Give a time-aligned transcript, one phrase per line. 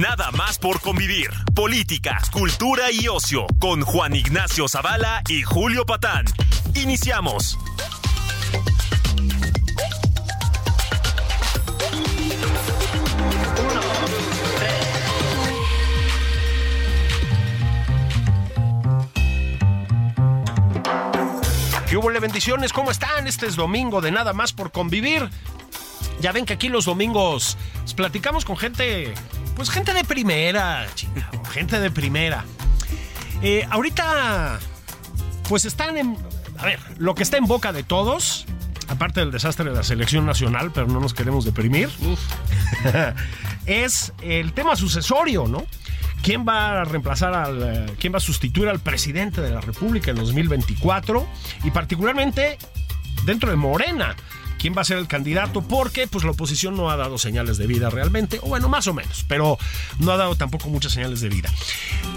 [0.00, 1.28] Nada más por convivir.
[1.54, 6.24] Política, cultura y ocio con Juan Ignacio Zavala y Julio Patán.
[6.74, 7.58] Iniciamos.
[21.86, 22.72] ¿Qué hubo, bendiciones?
[22.72, 23.26] ¿Cómo están?
[23.26, 25.28] Este es domingo de nada más por convivir.
[26.22, 27.58] Ya ven que aquí los domingos
[27.96, 29.12] platicamos con gente,
[29.60, 32.46] pues gente de primera, chingado, gente de primera.
[33.42, 34.58] Eh, ahorita,
[35.50, 36.16] pues están en,
[36.56, 38.46] a ver, lo que está en boca de todos,
[38.88, 41.90] aparte del desastre de la selección nacional, pero no nos queremos deprimir,
[43.66, 45.66] es el tema sucesorio, ¿no?
[46.22, 50.10] ¿Quién va a reemplazar al, eh, quién va a sustituir al presidente de la República
[50.10, 51.28] en 2024?
[51.64, 52.56] Y particularmente
[53.26, 54.16] dentro de Morena.
[54.60, 55.62] ¿Quién va a ser el candidato?
[55.62, 58.92] Porque pues la oposición no ha dado señales de vida realmente, o bueno, más o
[58.92, 59.56] menos, pero
[59.98, 61.50] no ha dado tampoco muchas señales de vida.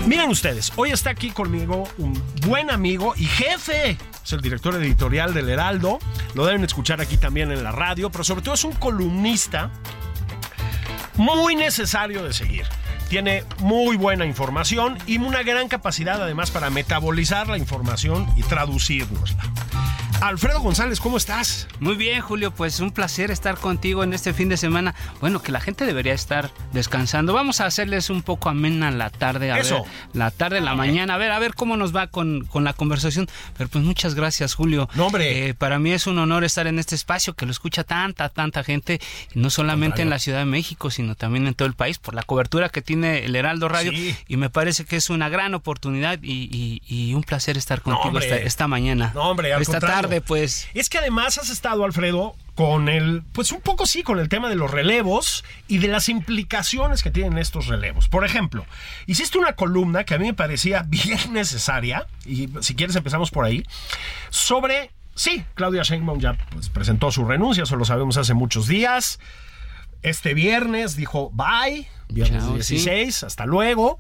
[0.08, 5.34] Miren ustedes, hoy está aquí conmigo un buen amigo y jefe, es el director editorial
[5.34, 6.00] del Heraldo,
[6.34, 9.72] lo deben escuchar aquí también en la radio, pero sobre todo es un columnista
[11.16, 12.66] muy necesario de seguir
[13.10, 19.44] tiene muy buena información y una gran capacidad además para metabolizar la información y traducirnosla.
[20.24, 21.68] Alfredo González, ¿cómo estás?
[21.82, 24.96] Muy bien, Julio, pues un placer estar contigo en este fin de semana.
[25.20, 27.34] Bueno, que la gente debería estar descansando.
[27.34, 29.84] Vamos a hacerles un poco amena la tarde, a Eso.
[29.84, 32.72] ver, la tarde, la mañana, a ver, a ver cómo nos va con, con la
[32.72, 33.28] conversación.
[33.58, 34.88] Pero pues muchas gracias, Julio.
[34.96, 35.50] No, hombre.
[35.50, 38.64] Eh, para mí es un honor estar en este espacio que lo escucha tanta, tanta
[38.64, 39.02] gente,
[39.36, 42.14] y no solamente en la Ciudad de México, sino también en todo el país, por
[42.14, 43.92] la cobertura que tiene el Heraldo Radio.
[43.92, 44.16] Sí.
[44.30, 48.20] Y me parece que es una gran oportunidad y, y- y un placer estar contigo
[48.20, 49.12] esta, esta mañana.
[49.14, 50.02] No, hombre, al Esta contrario.
[50.04, 50.68] tarde, pues.
[50.74, 54.50] Es que además has estado, Alfredo, con el, pues un poco sí, con el tema
[54.50, 58.10] de los relevos y de las implicaciones que tienen estos relevos.
[58.10, 58.66] Por ejemplo,
[59.08, 63.46] hiciste una columna que a mí me parecía bien necesaria, y si quieres empezamos por
[63.46, 63.64] ahí,
[64.30, 69.20] sobre, sí, Claudia Sheinbaum ya pues, presentó su renuncia, eso lo sabemos hace muchos días.
[70.02, 72.76] Este viernes dijo bye, viernes Chao, sí.
[72.76, 73.98] 16, hasta luego.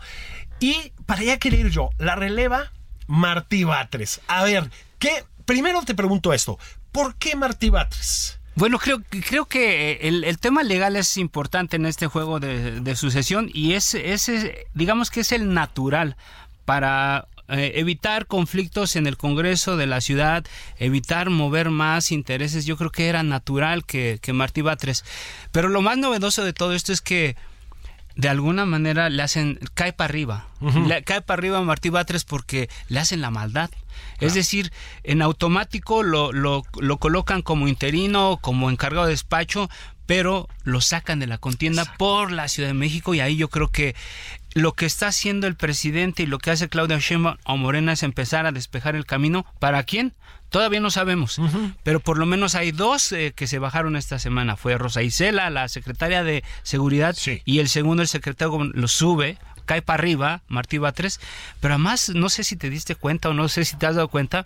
[0.59, 2.71] Y para allá querer yo, la releva
[3.07, 4.21] Martí Batres.
[4.27, 4.69] A ver,
[4.99, 5.23] ¿qué?
[5.45, 6.57] Primero te pregunto esto,
[6.91, 8.39] ¿por qué Martí Batres?
[8.55, 13.49] Bueno, creo, creo que el, el tema legal es importante en este juego de, sucesión
[13.51, 16.15] y es, es, es, digamos que es el natural
[16.63, 20.45] para eh, evitar conflictos en el Congreso de la ciudad,
[20.77, 22.65] evitar mover más intereses.
[22.65, 25.03] Yo creo que era natural que, que Martí Batres.
[25.51, 27.35] Pero lo más novedoso de todo esto es que
[28.15, 30.47] de alguna manera le hacen, cae para arriba,
[30.87, 33.69] le, cae para arriba a Martí Batres porque le hacen la maldad.
[34.19, 34.71] Es decir,
[35.03, 39.69] en automático lo, lo, lo colocan como interino, como encargado de despacho,
[40.05, 43.69] pero lo sacan de la contienda por la Ciudad de México y ahí yo creo
[43.69, 43.95] que
[44.53, 48.03] lo que está haciendo el presidente y lo que hace Claudia Sheinbaum o Morena es
[48.03, 49.45] empezar a despejar el camino.
[49.59, 50.13] ¿Para quién?
[50.49, 51.41] Todavía no sabemos,
[51.81, 54.55] pero por lo menos hay dos eh, que se bajaron esta semana.
[54.55, 57.41] Fue Rosa Isela, la secretaria de Seguridad, Sí.
[57.43, 61.19] y el segundo, el secretario, lo sube, cae para arriba, Martí Batres.
[61.59, 64.09] Pero además, no sé si te diste cuenta o no sé si te has dado
[64.09, 64.45] cuenta,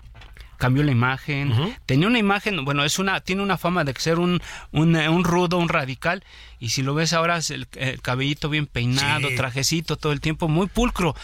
[0.57, 1.53] cambió la imagen.
[1.85, 4.41] Tenía una imagen, bueno, es una, tiene una fama de ser un,
[4.71, 6.23] un, eh, un rudo, un radical.
[6.59, 9.35] Y si lo ves ahora, es el, el cabellito bien peinado, Sí.
[9.35, 11.15] trajecito todo el tiempo, muy pulcro.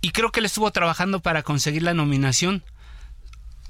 [0.00, 2.62] Y creo que él estuvo trabajando para conseguir la nominación.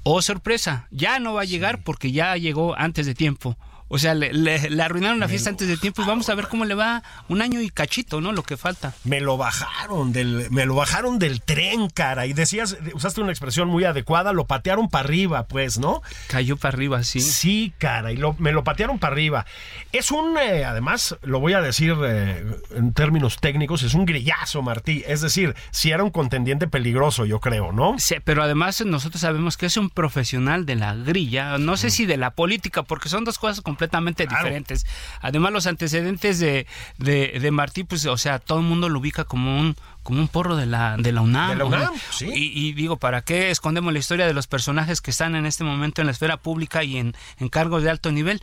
[0.03, 3.57] Oh, sorpresa, ya no va a llegar porque ya llegó antes de tiempo.
[3.89, 6.47] O sea, le, le- le arruinaron la fiesta antes de tiempo y vamos a ver
[6.47, 8.31] cómo le va un año y cachito, ¿no?
[8.31, 8.93] Lo que falta.
[9.03, 12.25] Me lo bajaron del, me lo bajaron del tren, cara.
[12.27, 16.01] Y decías, usaste una expresión muy adecuada, lo patearon para arriba, pues, ¿no?
[16.27, 17.19] Cayó para arriba, sí.
[17.19, 19.45] Sí, cara, y lo- me lo patearon para arriba.
[19.91, 22.45] Es un, eh, además, lo voy a decir eh,
[22.75, 25.03] en términos técnicos, es un grillazo, Martí.
[25.07, 27.95] Es decir, si era un contendiente peligroso, yo creo, ¿no?
[27.97, 32.05] Sí, pero además nosotros sabemos que es un profesional de la grilla, no sé si
[32.05, 34.85] de la política, porque son dos cosas completamente completamente diferentes.
[35.21, 36.67] Además, los antecedentes de,
[36.97, 40.55] de, Martí, pues, o sea, todo el mundo lo ubica como un como un porro
[40.55, 41.51] de la, de la UNAM.
[41.51, 42.29] De la UNAM, sí.
[42.33, 46.01] Y, digo, ¿para qué escondemos la historia de los personajes que están en este momento
[46.01, 48.41] en la esfera pública y en, en cargos de alto nivel?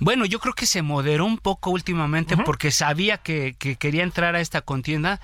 [0.00, 4.36] Bueno, yo creo que se moderó un poco últimamente porque sabía que, que, quería entrar
[4.36, 5.20] a esta contienda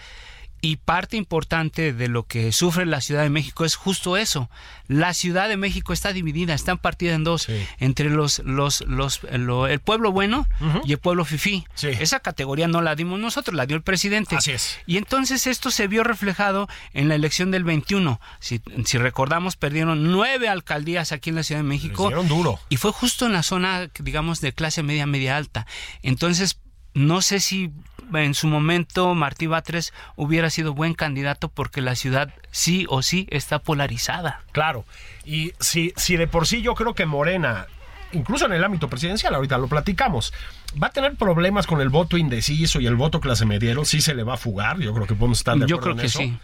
[0.64, 4.48] y parte importante de lo que sufre la Ciudad de México es justo eso.
[4.88, 7.48] La Ciudad de México está dividida, está partida en dos,
[7.80, 10.46] entre los, los, los, el pueblo bueno
[10.84, 11.66] y el pueblo fifí.
[11.82, 14.36] Esa categoría no la dimos nosotros, la dio el presidente.
[14.36, 14.78] Así es.
[14.86, 18.18] Y entonces esto se vio reflejado en la elección del 21.
[18.40, 22.10] Si, si recordamos, perdieron nueve alcaldías aquí en la Ciudad de México.
[22.22, 22.58] duro.
[22.70, 25.66] Y fue justo en la zona, digamos, de clase media, media alta.
[26.02, 26.56] Entonces,
[26.94, 27.72] no sé si
[28.12, 33.26] en su momento Martí Batres hubiera sido buen candidato porque la ciudad sí o sí
[33.30, 34.42] está polarizada.
[34.52, 34.84] Claro,
[35.24, 37.66] y si, si de por sí yo creo que Morena,
[38.12, 40.32] incluso en el ámbito presidencial, ahorita lo platicamos,
[40.80, 44.14] va a tener problemas con el voto indeciso y el voto clase mediero, sí se
[44.14, 46.38] le va a fugar, yo creo que podemos estar de acuerdo Yo creo que sí.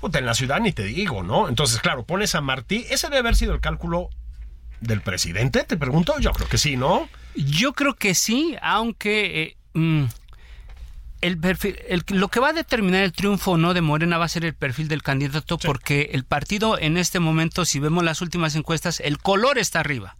[0.00, 1.48] Puta, en la ciudad ni te digo, ¿no?
[1.48, 4.10] Entonces, claro, pones a Martí, ese debe haber sido el cálculo
[4.80, 7.08] del presidente, te pregunto, yo creo que sí, ¿no?
[7.36, 9.42] Yo creo que sí, aunque...
[9.42, 10.04] Eh, mm,
[11.22, 11.76] el perfil,
[12.08, 14.54] lo que va a determinar el triunfo o no de Morena va a ser el
[14.54, 19.18] perfil del candidato, porque el partido en este momento, si vemos las últimas encuestas, el
[19.18, 20.16] color está arriba.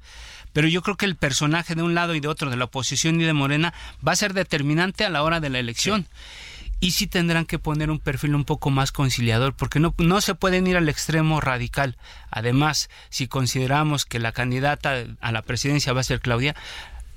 [0.52, 3.20] Pero yo creo que el personaje de un lado y de otro, de la oposición
[3.20, 3.74] y de Morena,
[4.06, 6.06] va a ser determinante a la hora de la elección.
[6.80, 10.34] Y sí tendrán que poner un perfil un poco más conciliador, porque no, no se
[10.34, 11.96] pueden ir al extremo radical.
[12.30, 16.54] Además, si consideramos que la candidata a la presidencia va a ser Claudia,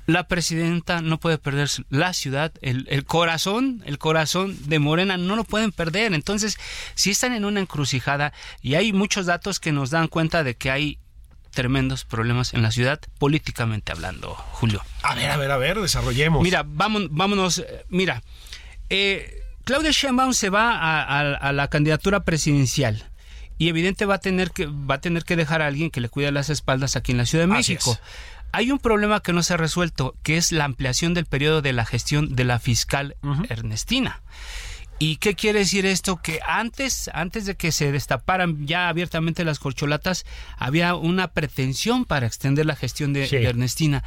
[0.09, 5.43] la presidenta no puede perder la ciudad, el, corazón, el corazón de Morena no lo
[5.43, 6.13] pueden perder.
[6.15, 6.57] Entonces,
[6.95, 10.71] si están en una encrucijada y hay muchos datos que nos dan cuenta de que
[10.71, 10.97] hay
[11.51, 14.81] tremendos problemas en la ciudad, políticamente hablando, Julio.
[15.03, 16.41] A ver, a ver, a ver, desarrollemos.
[16.41, 18.23] Mira, vámonos, vámonos eh, mira,
[18.89, 23.05] eh, Claudia Sheinbaum se va a, la candidatura presidencial
[23.59, 26.09] y evidente va a tener que va a tener que dejar a alguien que le
[26.09, 27.99] cuide las espaldas aquí en la Ciudad de México.
[28.51, 31.73] Hay un problema que no se ha resuelto, que es la ampliación del periodo de
[31.73, 33.15] la gestión de la fiscal
[33.49, 34.21] Ernestina.
[35.01, 36.17] ¿Y qué quiere decir esto?
[36.17, 40.25] Que antes, antes de que se destaparan ya abiertamente las corcholatas,
[40.57, 44.03] había una pretensión para extender la gestión de, Ernestina.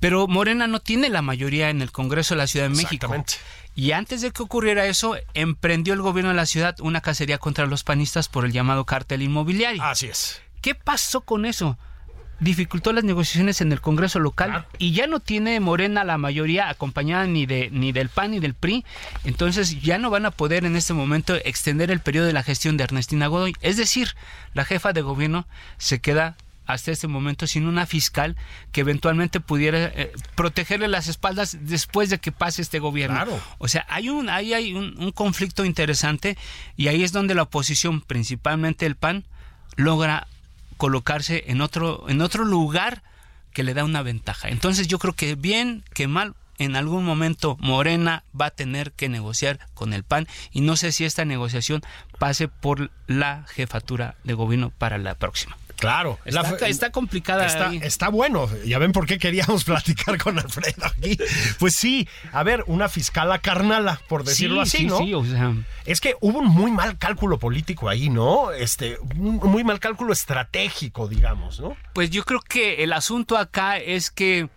[0.00, 3.14] Pero Morena no tiene la mayoría en el Congreso de la Ciudad de México.
[3.74, 7.66] Y antes de que ocurriera eso, emprendió el gobierno de la ciudad una cacería contra
[7.66, 9.82] los panistas por el llamado cártel inmobiliario.
[9.82, 10.40] Así es.
[10.62, 11.78] ¿Qué pasó con eso?
[12.42, 17.26] Dificultó las negociaciones en el Congreso local y ya no tiene Morena la mayoría acompañada
[17.26, 18.84] ni de ni del PAN ni del PRI,
[19.24, 22.76] entonces ya no van a poder en este momento extender el periodo de la gestión
[22.76, 24.16] de Ernestina Godoy, es decir,
[24.54, 25.46] la jefa de gobierno
[25.78, 26.36] se queda
[26.66, 28.36] hasta este momento sin una fiscal
[28.72, 33.24] que eventualmente pudiera eh, protegerle las espaldas después de que pase este gobierno.
[33.58, 36.36] O sea, hay un ahí hay un, un conflicto interesante
[36.76, 39.24] y ahí es donde la oposición, principalmente el PAN,
[39.76, 40.26] logra
[40.82, 43.04] colocarse en otro, en otro lugar
[43.52, 44.48] que le da una ventaja.
[44.48, 49.08] Entonces yo creo que bien que mal, en algún momento Morena va a tener que
[49.08, 51.82] negociar con el PAN y no sé si esta negociación
[52.18, 55.56] pase por la jefatura de gobierno para la próxima.
[55.82, 56.16] Claro.
[56.24, 57.44] Está, complicada.
[57.44, 58.48] Está, está, bueno.
[58.64, 61.18] Ya ven por qué queríamos platicar con Alfredo aquí.
[61.58, 64.98] Pues sí, a ver, una fiscala carnala, por decirlo así, ¿no?
[64.98, 65.52] Sí, o sea...
[65.84, 68.52] Es que hubo un muy mal cálculo político ahí, ¿no?
[68.52, 71.76] Este, un muy mal cálculo estratégico, digamos, ¿no?
[71.94, 74.48] Pues yo creo que el asunto acá es que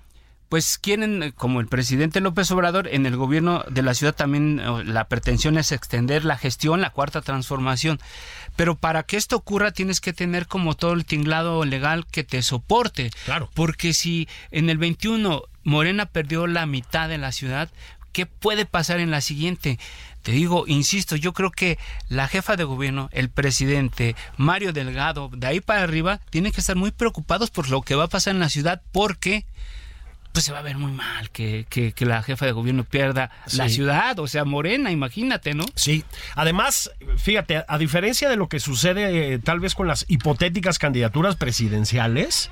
[0.49, 4.61] pues quieren, como el presidente López Obrador, en el gobierno de la ciudad también
[4.93, 7.99] la pretensión es extender la gestión, la cuarta transformación.
[8.55, 12.41] Pero para que esto ocurra tienes que tener como todo el tinglado legal que te
[12.41, 13.11] soporte.
[13.25, 13.49] Claro.
[13.53, 17.69] Porque si en el 21 Morena perdió la mitad de la ciudad,
[18.11, 19.79] ¿qué puede pasar en la siguiente?
[20.21, 21.77] Te digo, insisto, yo creo que
[22.07, 26.75] la jefa de gobierno, el presidente, Mario Delgado, de ahí para arriba, tienen que estar
[26.75, 29.45] muy preocupados por lo que va a pasar en la ciudad porque
[30.35, 34.19] pues se va a ver muy mal que, la jefa de gobierno pierda la ciudad,
[34.19, 35.63] o sea, Morena, imagínate, ¿no?
[35.75, 36.03] Sí,
[36.35, 41.37] además, fíjate, a diferencia de lo que sucede eh, tal vez con las hipotéticas candidaturas
[41.37, 42.51] presidenciales,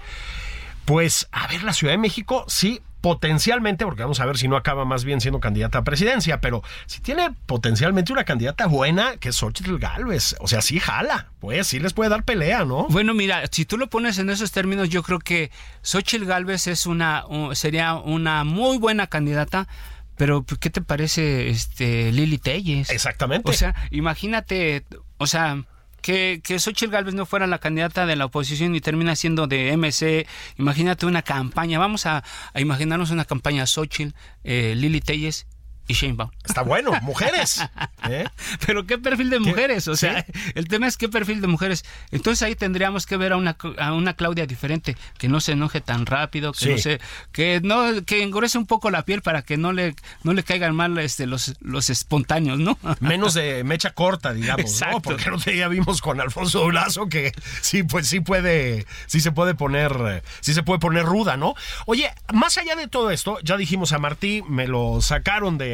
[0.86, 4.56] pues, a ver, la Ciudad de México sí potencialmente, porque vamos a ver si no
[4.56, 9.28] acaba más bien siendo candidata a presidencia, pero si tiene potencialmente una candidata buena, que
[9.28, 12.88] es Xochitl Galvez, o sea, sí jala, pues sí les puede dar pelea, ¿no?
[12.88, 16.86] Bueno, mira, si tú lo pones en esos términos, yo creo que Xochitl Galvez es
[16.86, 19.68] una, sería una muy buena candidata,
[20.16, 22.90] pero ¿qué te parece este Lili Telles?
[22.90, 23.52] Exactamente.
[23.52, 24.86] O sea, imagínate,
[25.18, 25.66] o sea,
[26.04, 29.76] que, que Xochitl Galvez no fuera la candidata de la oposición y termina siendo de
[29.76, 30.28] MC.
[30.60, 31.80] Imagínate una campaña.
[31.80, 35.48] Vamos a, a imaginarnos una campaña Xochitl, eh, Lili Telles
[35.88, 36.32] y Sheinbaum.
[36.46, 37.62] Está bueno, mujeres.
[38.10, 38.26] ¿eh?
[38.66, 40.26] Pero qué perfil de mujeres, o sea,
[40.56, 41.84] el tema es qué perfil de mujeres.
[42.12, 45.82] Entonces ahí tendríamos que ver a una, a una Claudia diferente, que no se enoje
[45.82, 49.58] tan rápido, que no se, que no, que engrose un poco la piel para que
[49.58, 52.78] no le, no le caigan mal este, los, los espontáneos, ¿no?
[53.00, 55.02] Menos de mecha corta, digamos, ¿no?
[55.02, 59.56] Porque no ya vimos con Alfonso Bulazo que sí, pues sí puede, sí se puede
[59.56, 61.56] poner, sí se puede poner ruda, ¿no?
[61.86, 65.73] Oye, más allá de todo esto, ya dijimos a Martí, me lo sacaron de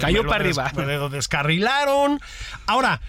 [0.00, 0.72] Cayó para arriba.
[0.76, 2.20] Me lo descarrilaron.
[2.66, 3.00] Ahora,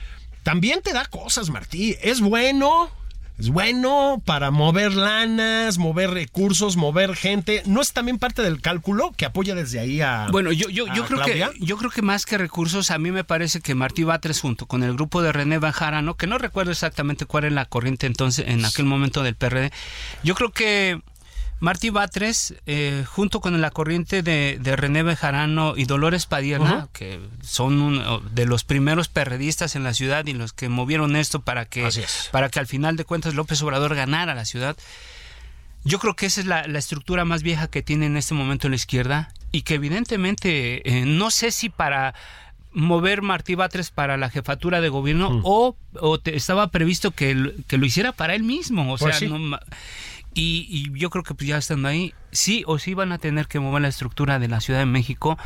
[0.44, 1.96] también te da cosas, Martí.
[2.02, 2.90] Es bueno.
[3.38, 7.62] Es bueno para mover lanas, mover recursos, mover gente.
[7.68, 11.06] ¿No es también parte del cálculo que apoya desde ahí a Bueno, yo, yo, yo
[11.06, 14.42] creo que yo creo que más que recursos, a mí me parece que Martí Batres
[14.42, 18.08] junto con el grupo de René Bajarano, que no recuerdo exactamente cuál es la corriente
[18.08, 19.72] entonces en aquel momento del PRD,
[20.24, 21.00] yo creo que
[21.60, 28.04] Martí Batres, eh, junto con la corriente de, René Bejarano y Dolores Padierna, que son
[28.36, 31.90] de los primeros perredistas en la ciudad y los que movieron esto para que,
[32.32, 34.78] para que al final de cuentas López Obrador ganara la ciudad.
[35.84, 38.76] Yo creo que esa es la, estructura más vieja que tiene en este momento la
[38.76, 42.14] izquierda y que evidentemente eh, no sé si para
[42.72, 45.42] mover Martí Batres para la jefatura de gobierno mm.
[45.44, 45.76] o,
[46.26, 48.94] estaba previsto que, lo hiciera para él mismo.
[48.94, 49.58] O pues sea, no,
[50.40, 53.60] y, yo creo que pues ya estando ahí, sí o sí van a tener que
[53.60, 55.38] mover la estructura de la Ciudad de México,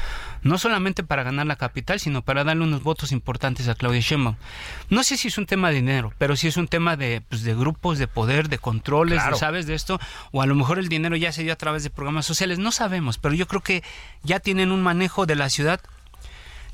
[0.43, 4.35] no solamente para ganar la capital, sino para darle unos votos importantes a Claudia Sheinbaum.
[4.89, 7.43] No sé si es un tema de dinero, pero sí es un tema de, pues,
[7.43, 9.65] de grupos, de poder, de controles, ¿sabes?
[9.65, 9.99] De esto,
[10.31, 12.71] o a lo mejor el dinero ya se dio a través de programas sociales, no
[12.71, 13.83] sabemos, pero yo creo que
[14.23, 15.79] ya tienen un manejo de la ciudad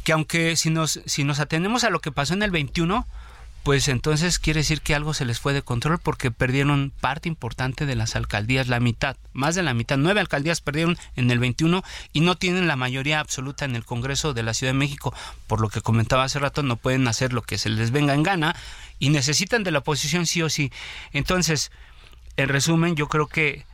[0.03, 3.05] que aunque si nos, si nos atenemos a lo que pasó en el 21,
[3.67, 7.85] pues entonces quiere decir que algo se les fue de control porque perdieron parte importante
[7.85, 11.83] de las alcaldías, la mitad, más de la mitad, nueve alcaldías perdieron en el 21
[12.13, 15.13] y no tienen la mayoría absoluta en el Congreso de la Ciudad de México,
[15.47, 18.23] por lo que comentaba hace rato, no pueden hacer lo que se les venga en
[18.23, 18.55] gana
[18.99, 20.71] y necesitan de la oposición sí o sí.
[21.11, 21.69] Entonces,
[22.37, 23.65] en resumen, yo creo que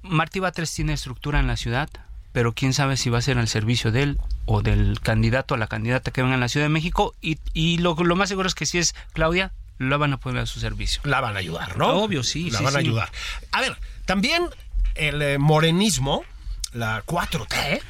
[0.00, 1.90] Martí Batres tiene estructura en la ciudad,
[2.32, 5.56] pero quién sabe si va a ser al servicio de él o del candidato o
[5.56, 8.48] la candidata que venga en la Ciudad de México y, y lo, lo, más seguro
[8.48, 11.02] es que si es Claudia, la van a poner a su servicio.
[11.04, 11.88] La van a ayudar, ¿no?
[11.88, 12.50] Obvio, sí.
[12.50, 13.10] La van a ayudar.
[13.52, 14.48] A ver, también
[14.94, 16.24] el eh, morenismo,
[16.72, 17.80] la 4T,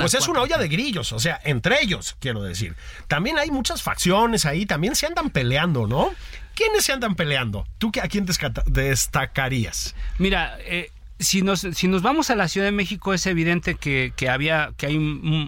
[0.00, 2.74] pues es una olla de grillos, o sea, entre ellos, quiero decir.
[3.08, 6.10] También hay muchas facciones ahí, también se andan peleando, ¿no?
[6.54, 7.66] ¿Quiénes se andan peleando?
[7.78, 8.26] ¿Tú a quién
[8.66, 9.94] destacarías?
[10.18, 10.90] Mira, eh,
[11.20, 14.86] si nos, si nos vamos a la Ciudad de México es evidente que, había que
[14.86, 14.98] hay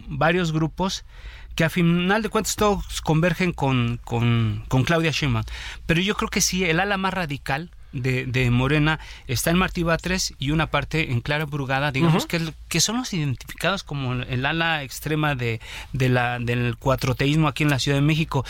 [0.07, 1.05] varios grupos
[1.57, 5.45] que a final de cuentas todos convergen con, con, Claudia Sheinbaum.
[5.87, 10.35] Pero yo creo que sí, el ala más radical de, Morena está en Martí Batres
[10.38, 14.83] y una parte en Clara Brugada, digamos que, que son los identificados como el ala
[14.83, 15.61] extrema de,
[15.93, 18.45] de la, del cuatroteísmo aquí en la Ciudad de México.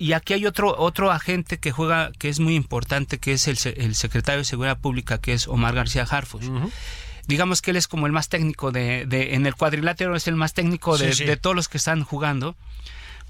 [0.00, 3.58] Y aquí hay otro, otro agente que juega, que es muy importante, que es el,
[3.76, 6.44] el secretario de Seguridad Pública, que es Omar García Harfuch.
[7.26, 10.36] Digamos que él es como el más técnico de, de, en el cuadrilátero, es el
[10.36, 12.56] más técnico de, de todos los que están jugando.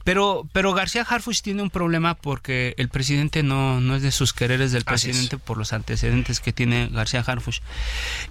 [0.04, 4.32] Pero, pero García Harfuch tiene un problema porque el presidente no, no es de sus
[4.32, 7.60] quereres del presidente por los antecedentes que tiene García Harfuch.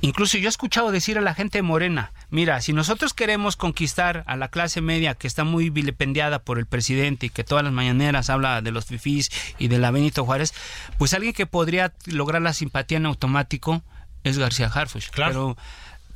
[0.02, 4.36] Incluso yo he escuchado decir a la gente morena, mira, si nosotros queremos conquistar a
[4.36, 8.30] la clase media que está muy vilipendiada por el presidente y que todas las mañaneras
[8.30, 10.54] habla de los fifís y de la Benito Juárez,
[10.98, 13.84] pues alguien que podría lograr la simpatía en automático
[14.24, 15.10] es García Harfuch.
[15.10, 15.56] Claro.
[15.56, 15.58] Pero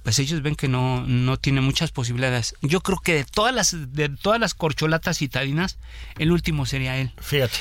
[0.04, 2.56] pues ellos ven que no, no tiene muchas posibilidades.
[2.62, 5.78] Yo creo que de todas las, de todas las corcholatas citadinas,
[6.20, 7.14] el último sería él.
[7.22, 7.58] Fíjate.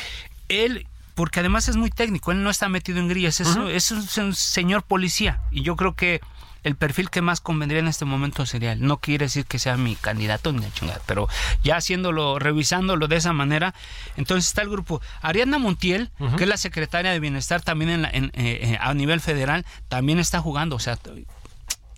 [0.48, 4.34] Él, porque además es muy técnico, él no está metido en grillas, es, es, un,
[4.34, 5.40] señor policía.
[5.52, 6.20] Y yo creo que
[6.64, 8.84] el perfil que más convendría en este momento sería él.
[8.84, 11.28] No quiere decir que sea mi candidato ni chingada, pero
[11.62, 13.72] ya haciéndolo, revisándolo de esa manera,
[14.16, 15.00] entonces está el grupo.
[15.20, 19.20] Ariadna Montiel, que es la secretaria de Bienestar también en, en eh, eh, a nivel
[19.20, 20.74] federal, también está jugando.
[20.76, 20.98] O sea,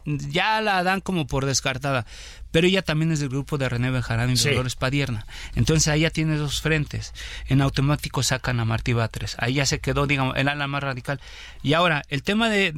[0.04, 2.06] ya la dan como por descartada,
[2.50, 5.26] pero ella también es del grupo de René Bejarano y Dolores Padierna.
[5.54, 7.12] Entonces ahí ya tiene dos frentes.
[7.46, 9.36] En automático sacan a Martí Batres.
[9.38, 11.20] Ahí ya se quedó, digamos, el ala más radical.
[11.62, 12.72] Y ahora, el tema de,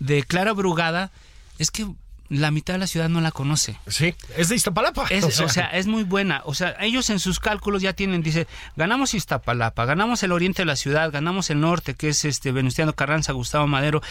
[0.00, 1.12] de, Clara Brugada
[1.58, 1.86] es que
[2.30, 3.78] la mitad de la ciudad no la conoce.
[3.86, 5.02] Sí, es de Iztapalapa.
[5.22, 5.66] o, sea.
[5.66, 6.42] es muy buena.
[6.44, 10.66] O sea, ellos en sus cálculos ya tienen, dice, ganamos Iztapalapa, ganamos el oriente de
[10.66, 14.02] la ciudad, ganamos el norte, que es este Venustiano Carranza, Gustavo Madero,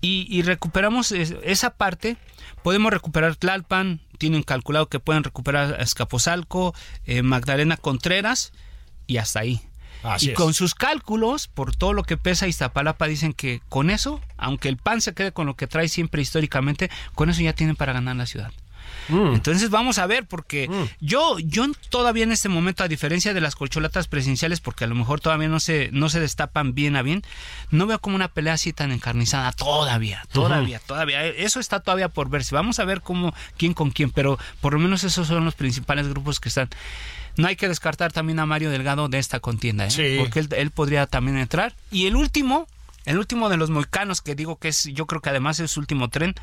[0.00, 2.16] y, recuperamos esa parte.
[2.62, 6.74] Podemos recuperar Tlalpan, tienen calculado que pueden recuperar Escaposalco,
[7.04, 8.52] eh, Magdalena Contreras
[9.06, 9.60] y hasta ahí.
[10.02, 10.36] Así y es.
[10.36, 14.76] con sus cálculos, por todo lo que pesa Iztapalapa, dicen que con eso, aunque el
[14.76, 18.14] PAN se quede con lo que trae siempre históricamente, con eso ya tienen para ganar
[18.14, 18.52] la ciudad.
[19.08, 19.34] Mm.
[19.34, 23.54] Entonces vamos a ver, porque yo, yo todavía en este momento, a diferencia de las
[23.54, 27.22] corcholatas presidenciales, porque a lo mejor todavía no se, no se destapan bien a bien,
[27.70, 31.24] no veo como una pelea así tan encarnizada todavía, todavía, todavía.
[31.26, 32.54] Eso está todavía por verse.
[32.54, 36.08] Vamos a ver cómo, quién con quién, pero por lo menos esos son los principales
[36.08, 36.68] grupos que están.
[37.36, 39.90] No hay que descartar también a Mario Delgado de esta contienda, ¿eh?
[39.90, 40.16] Sí.
[40.18, 41.72] porque él, él podría también entrar.
[41.90, 42.66] Y el último,
[43.04, 45.80] el último de los moicanos, que digo que es, yo creo que además es su
[45.80, 46.34] último tren,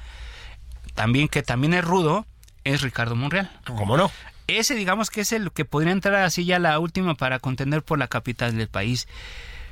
[0.93, 2.25] también que también es rudo,
[2.65, 3.49] es Ricardo Monreal.
[3.65, 4.11] ¿Cómo no?
[4.47, 7.97] Ese digamos que es el que podría entrar así ya la última para contender por
[7.97, 9.07] la capital del país.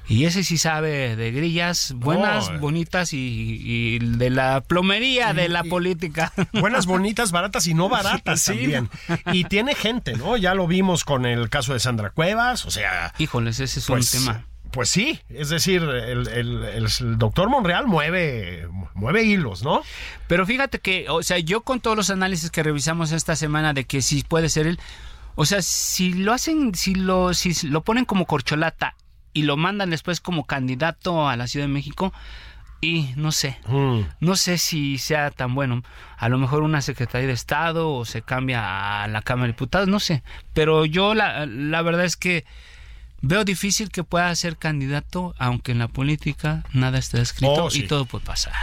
[0.06, 2.60] Y ese sí sabe de grillas buenas, Oh.
[2.60, 3.18] bonitas y,
[3.64, 6.34] y de la plomería de la política.
[6.54, 8.52] Buenas, bonitas, baratas y no baratas Sí.
[8.54, 8.90] también.
[9.32, 10.36] Y tiene gente, ¿no?
[10.36, 13.14] Ya lo vimos con el caso de Sandra Cuevas, o sea...
[13.18, 14.46] Híjoles, ese es Pues, un tema.
[14.74, 19.82] Pues sí, es decir, el, el- el- el doctor Monreal mueve, mueve hilos, ¿no?
[20.28, 23.86] Pero fíjate que, o sea, yo con todos los análisis que revisamos esta semana de
[23.86, 24.80] que si puede ser él,
[25.36, 28.96] o sea, si lo hacen, si lo, si lo ponen como corcholata
[29.32, 32.12] y lo mandan después como candidato a la Ciudad de México,
[32.82, 34.02] y no sé, Mm.
[34.20, 35.84] no sé si sea tan bueno.
[36.18, 39.88] A lo mejor una Secretaría de Estado o se cambia a la Cámara de Diputados,
[39.88, 40.22] no sé.
[40.54, 42.44] Pero yo la, la verdad es que
[43.24, 47.86] veo difícil que pueda ser candidato, aunque en la política nada está escrito Oh, sí.
[47.86, 48.54] y todo puede pasar.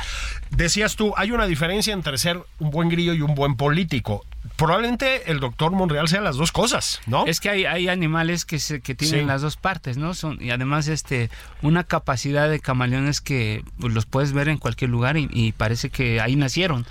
[0.50, 4.25] Decías tú, hay una diferencia entre ser un buen grillo y un buen político.
[4.57, 7.25] Probablemente el doctor Monreal sea las dos cosas, ¿no?
[7.26, 9.26] Es que hay, hay animales que, se, que tienen Sí.
[9.26, 10.12] las dos partes, ¿no?
[10.14, 11.31] Son, y además este
[11.62, 15.88] una capacidad de camaleones que pues, los puedes ver en cualquier lugar y, y parece
[15.90, 16.87] que ahí nacieron.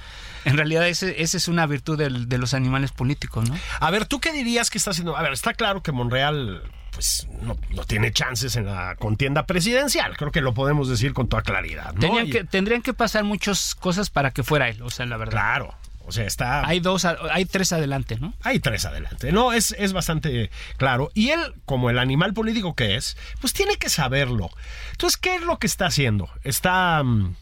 [0.45, 3.57] En realidad ese, esa es una virtud del- de los animales políticos, ¿no?
[3.79, 5.15] A ver, ¿tú qué dirías que está haciendo?
[5.17, 6.63] A ver, está claro que Monreal
[6.99, 11.29] pues no, no tiene chances en la contienda presidencial, creo que lo podemos decir con
[11.29, 12.01] toda claridad, ¿no?
[12.01, 15.15] Tenían Y- que, tendrían que pasar muchas cosas para que fuera él, o sea, la
[15.15, 15.31] verdad.
[15.31, 15.75] Claro,
[16.05, 16.67] o sea, está...
[16.67, 18.33] Hay dos, hay tres adelante, ¿no?
[18.41, 19.53] Hay tres adelante, ¿no?
[19.53, 21.09] Es, es bastante claro.
[21.13, 24.49] Y él, como el animal político que es, pues tiene que saberlo.
[24.91, 26.29] Entonces, ¿qué es lo que está haciendo?
[26.43, 27.33] Está, mm,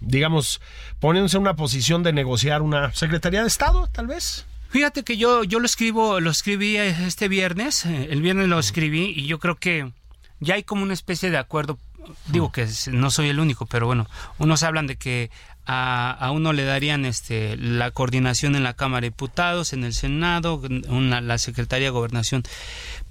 [0.00, 0.62] digamos,
[0.98, 4.46] poniéndose en una posición de negociar una Secretaría de Estado, tal vez.
[4.74, 9.14] Fíjate que yo, yo lo escribo, lo escribí este viernes, eh, el viernes lo escribí
[9.14, 9.92] y yo creo que
[10.40, 11.78] ya hay como una especie de acuerdo,
[12.26, 15.30] digo que no soy el único, pero bueno, unos hablan de que
[15.64, 19.94] a, a uno le darían este la coordinación en la Cámara de Diputados, en el
[19.94, 22.42] Senado, una, la Secretaría de Gobernación.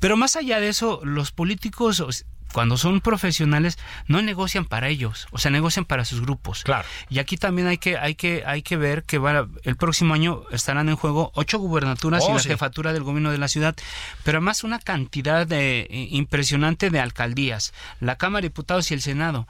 [0.01, 5.37] Pero más allá de eso, los políticos, cuando son profesionales, no negocian para ellos, o
[5.39, 6.63] sea, negocian para sus grupos.
[6.63, 6.87] Claro.
[7.09, 10.43] Y aquí también hay que, hay que, hay que ver que va- el próximo año
[10.51, 12.47] estarán en juego ocho gubernaturas y Oh, la sí.
[12.49, 13.75] jefatura del gobierno de la ciudad,
[14.23, 19.01] pero además una cantidad de, eh, impresionante de alcaldías, la Cámara de Diputados y el
[19.01, 19.47] Senado.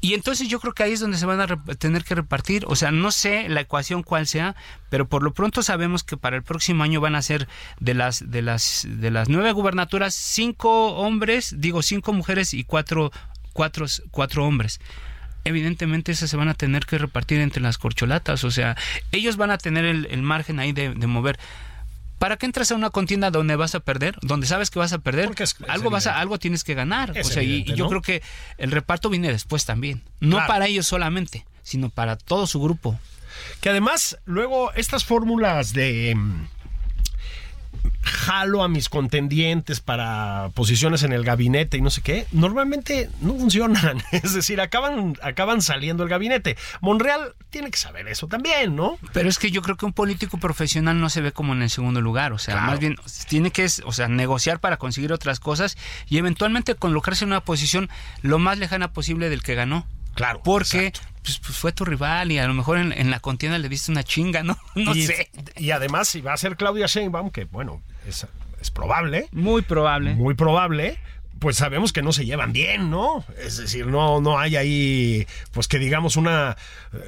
[0.00, 1.46] Y entonces yo creo que ahí es donde se van a
[1.78, 2.64] tener que repartir.
[2.68, 4.54] O sea, no sé la ecuación cuál sea,
[4.90, 7.48] pero por lo pronto sabemos que para el próximo año van a ser
[7.80, 13.10] de las de las de las nueve gubernaturas cinco hombres, digo cinco mujeres y cuatro
[13.52, 14.80] cuatro cuatro hombres.
[15.44, 18.42] Evidentemente esas se van a tener que repartir entre las corcholatas.
[18.44, 18.76] O sea,
[19.12, 21.38] ellos van a tener el, margen ahí de mover.
[22.18, 24.16] ¿Para qué entras a una contienda donde vas a perder?
[24.22, 26.74] Donde sabes que vas a perder, Porque es- es algo vas a, algo tienes que
[26.74, 27.16] ganar.
[27.16, 27.90] Es o sea, y- evidente, y, yo ¿no?
[27.90, 28.22] creo que
[28.58, 30.02] el reparto viene después también.
[30.20, 30.48] No Claro.
[30.48, 32.98] para ellos solamente, sino para todo su grupo.
[33.60, 36.46] Que además, luego, estas fórmulas de mm,
[38.02, 43.34] jalo a mis contendientes para posiciones en el gabinete y no sé qué, normalmente no
[43.34, 44.02] funcionan.
[44.12, 46.56] Es decir, acaban, acaban saliendo el gabinete.
[46.80, 48.98] Monreal tiene que saber eso también, ¿no?
[49.12, 51.70] Pero es que yo creo que un político profesional no se ve como en el
[51.70, 52.70] segundo lugar, o sea, Claro.
[52.70, 52.96] más bien
[53.28, 55.76] tiene que, o sea, negociar para conseguir otras cosas
[56.08, 57.88] y eventualmente colocarse en una posición
[58.22, 59.86] lo más lejana posible del que ganó.
[60.16, 60.40] Claro.
[60.42, 63.68] Porque pues, pues, fue tu rival y a lo mejor en, en la contienda le
[63.68, 64.58] diste una chinga, ¿no?
[64.74, 65.30] No y, sé.
[65.56, 68.26] Y además, si va a ser Claudia Sheinbaum, que bueno, es,
[68.60, 70.14] es probable, Muy probable.
[70.14, 70.98] muy probable,
[71.38, 73.22] pues sabemos que no se llevan bien, ¿no?
[73.38, 76.56] Es decir, no, no hay ahí, pues que digamos una,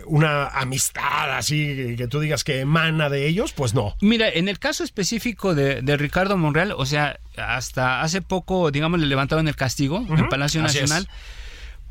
[0.04, 3.96] una amistad así, que tú digas que emana de ellos, pues no.
[4.02, 9.00] Mira, en el caso específico de, de Ricardo Monreal, o sea, hasta hace poco, digamos,
[9.00, 11.04] le levantaron el castigo en Palacio así Nacional.
[11.04, 11.37] es.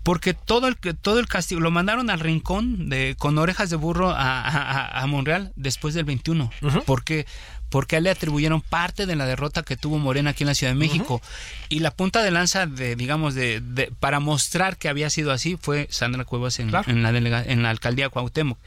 [0.08, 4.10] Porque todo el, todo el castigo lo mandaron al rincón de, con orejas de burro
[4.10, 6.50] a, a- a Monreal después del 21.
[6.86, 7.26] Porque
[7.70, 10.56] porque a él le atribuyeron parte de la derrota que tuvo Morena aquí en la
[10.56, 11.22] Ciudad de México.
[11.68, 15.58] Y la punta de lanza de, digamos, de, de- para mostrar que había sido así
[15.62, 16.90] fue Sandra Cuevas en, Claro.
[16.90, 18.58] en la delega- en la alcaldía Cuauhtémoc.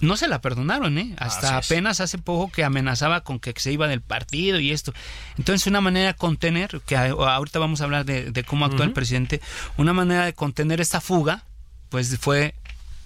[0.00, 1.14] No se la perdonaron, ¿eh?
[1.18, 4.92] Hasta apenas hace poco que amenazaba con que se iba del partido y esto.
[5.36, 8.92] Entonces, una manera de contener, que ahorita vamos a hablar de, de cómo actúa el
[8.92, 9.40] presidente,
[9.76, 11.44] una manera de contener esta fuga,
[11.90, 12.54] pues fue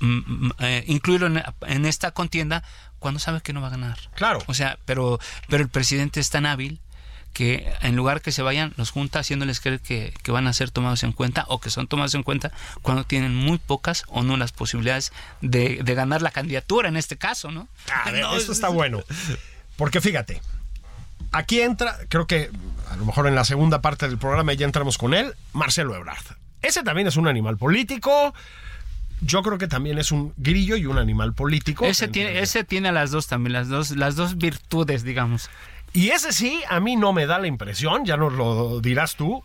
[0.01, 0.07] mm,
[0.47, 2.63] mm, eh, incluirlo en, en esta contienda
[2.99, 3.99] cuando sabe que no va a ganar.
[4.15, 4.41] Claro.
[4.47, 6.81] O sea, pero, pero el presidente es tan hábil
[7.35, 10.71] que en lugar que se vayan, los junta haciéndoles creer que, que van a ser
[10.71, 14.53] tomados en cuenta o que son tomados en cuenta cuando tienen muy pocas o nulas
[14.53, 17.69] posibilidades de, de ganar la candidatura en este caso, ¿no?
[18.05, 19.03] A ver, No, esto está bueno.
[19.77, 20.41] Porque fíjate,
[21.33, 22.51] aquí entra, creo que
[22.91, 26.25] a lo mejor en la segunda parte del programa ya entramos con él, Marcelo Ebrard.
[26.63, 28.33] Ese también es un animal político.
[29.21, 31.85] Yo creo que también es un grillo y un animal político.
[31.85, 35.51] Ese tiene, ese tiene las dos también, las dos, las dos virtudes, digamos.
[35.95, 39.45] Y ese sí, a mí no me da la impresión, ya nos lo dirás tú.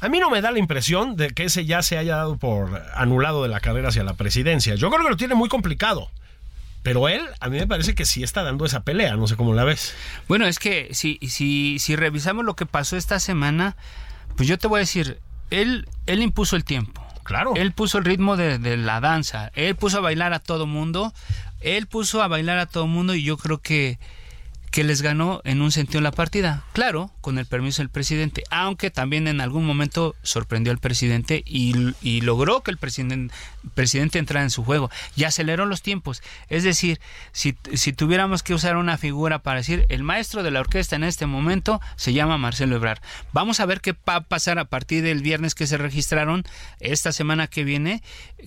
[0.00, 2.82] A mí no me da la impresión de que ese ya se haya dado por
[2.94, 4.74] anulado de la carrera hacia la presidencia.
[4.74, 6.10] Yo creo que lo tiene muy complicado.
[6.82, 9.52] Pero él, a mí me parece que sí está dando esa pelea, no sé cómo
[9.52, 9.94] la ves.
[10.28, 13.76] Bueno, es que si, si, si revisamos lo que pasó esta semana,
[14.36, 17.04] pues yo te voy a decir, él, él impuso el tiempo.
[17.22, 17.52] Claro.
[17.54, 19.50] Él puso el ritmo de, de la danza.
[19.54, 21.12] Él puso a bailar a todo mundo.
[21.60, 23.98] Él puso a bailar a todo mundo y yo creo que,
[24.70, 26.64] que les ganó en un sentido la partida.
[26.72, 28.44] Claro, con el permiso del presidente.
[28.50, 33.34] Aunque también en algún momento sorprendió al presidente y, logró que el presidente,
[33.74, 34.90] presidente entrara en su juego.
[35.14, 36.22] Y aceleró los tiempos.
[36.48, 37.00] Es decir,
[37.32, 41.04] si, si tuviéramos que usar una figura para decir el maestro de la orquesta en
[41.04, 43.00] este momento se llama Marcelo Ebrard.
[43.32, 46.44] Vamos a ver qué va a pasar a partir del viernes que se registraron
[46.80, 48.02] esta semana que viene,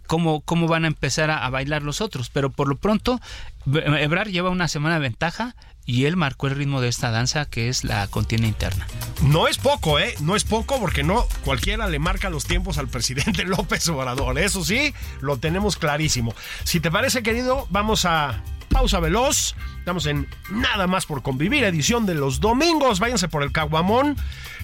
[0.07, 2.29] cómo, cómo van a empezar a, a bailar los otros.
[2.29, 3.19] Pero por lo pronto,
[3.65, 5.55] Ebrard lleva una semana de ventaja
[5.89, 8.85] y él marcó el ritmo de esta danza que es la contienda interna.
[9.23, 10.13] No es poco, ¿eh?
[10.19, 14.37] No es poco porque no cualquiera le marca los tiempos al presidente López Obrador.
[14.37, 16.35] Eso sí, lo tenemos clarísimo.
[16.63, 19.55] Si te parece, querido, vamos a pausa veloz.
[19.79, 22.99] Estamos en Nada más por convivir, edición de los domingos.
[22.99, 24.15] Váyanse por el caguamón.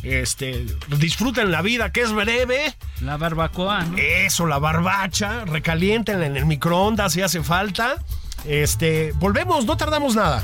[0.04, 0.64] Este,
[1.00, 2.76] disfruten la vida que es breve.
[3.02, 3.98] La barbacoa, ¿no?
[3.98, 7.96] Eso, la barbacha, recaliéntenla en el microondas si hace falta.
[8.46, 10.44] Este, volvemos, no tardamos nada.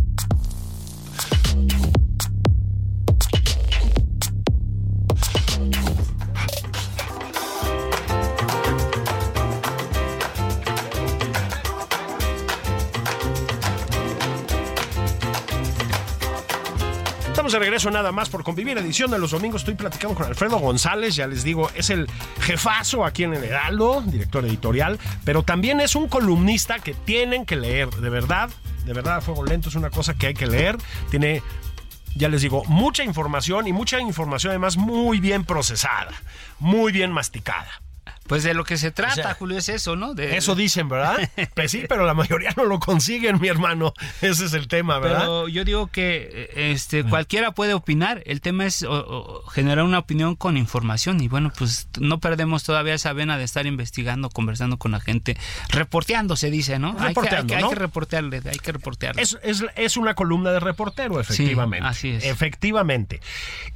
[17.51, 18.77] De regreso nada más por convivir.
[18.77, 19.63] Edición de los domingos.
[19.63, 21.17] Estoy platicando con Alfredo González.
[21.17, 22.07] Ya les digo, es el
[22.39, 24.97] jefazo aquí en el Heraldo, director editorial.
[25.25, 27.89] Pero también es un columnista que tienen que leer.
[27.89, 28.49] De verdad,
[28.85, 30.77] de verdad, a fuego lento es una cosa que hay que leer.
[31.09, 31.43] Tiene
[32.15, 36.13] ya les digo, mucha información y mucha información además muy bien procesada,
[36.59, 37.81] muy bien masticada.
[38.31, 40.13] Pues de lo que se trata, O sea, Julio, es eso, ¿no?
[40.13, 41.17] De, Eso dicen, ¿verdad?
[41.53, 43.93] Pues sí, pero la mayoría no lo consiguen, mi hermano.
[44.21, 45.19] Ese es el tema, ¿verdad?
[45.19, 48.23] Pero yo digo que eh, este cualquiera puede opinar.
[48.25, 51.19] El tema es o, o, generar una opinión con información.
[51.19, 55.35] Y bueno, pues no perdemos todavía esa vena de estar investigando, conversando con la gente,
[55.67, 56.93] reporteando, se dice, ¿no?
[56.97, 57.67] Reporteando, hay, que, hay, ¿no?
[57.67, 59.21] hay que reportearle, hay que reportearle.
[59.21, 61.85] Es, es, es, una columna de reportero, efectivamente.
[61.85, 62.23] Sí, así es.
[62.23, 63.19] Efectivamente.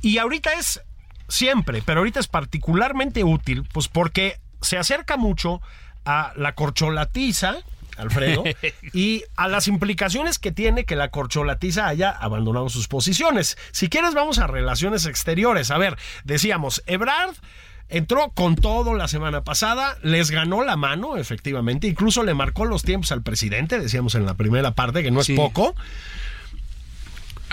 [0.02, 0.80] Y ahorita es
[1.28, 5.62] siempre, pero ahorita es particularmente útil, pues porque se acerca mucho
[6.06, 7.56] a la corcholatiza,
[7.98, 8.44] Alfredo,
[8.94, 13.58] y a las implicaciones que tiene que la corcholatiza haya abandonado sus posiciones.
[13.72, 15.72] Si quieres, vamos a relaciones exteriores.
[15.72, 17.36] A ver, decíamos, Ebrard
[17.88, 22.82] entró con todo la semana pasada, les ganó la mano, efectivamente, incluso le marcó los
[22.84, 25.36] tiempos al presidente, decíamos en la primera parte, que no es Sí.
[25.36, 25.76] poco.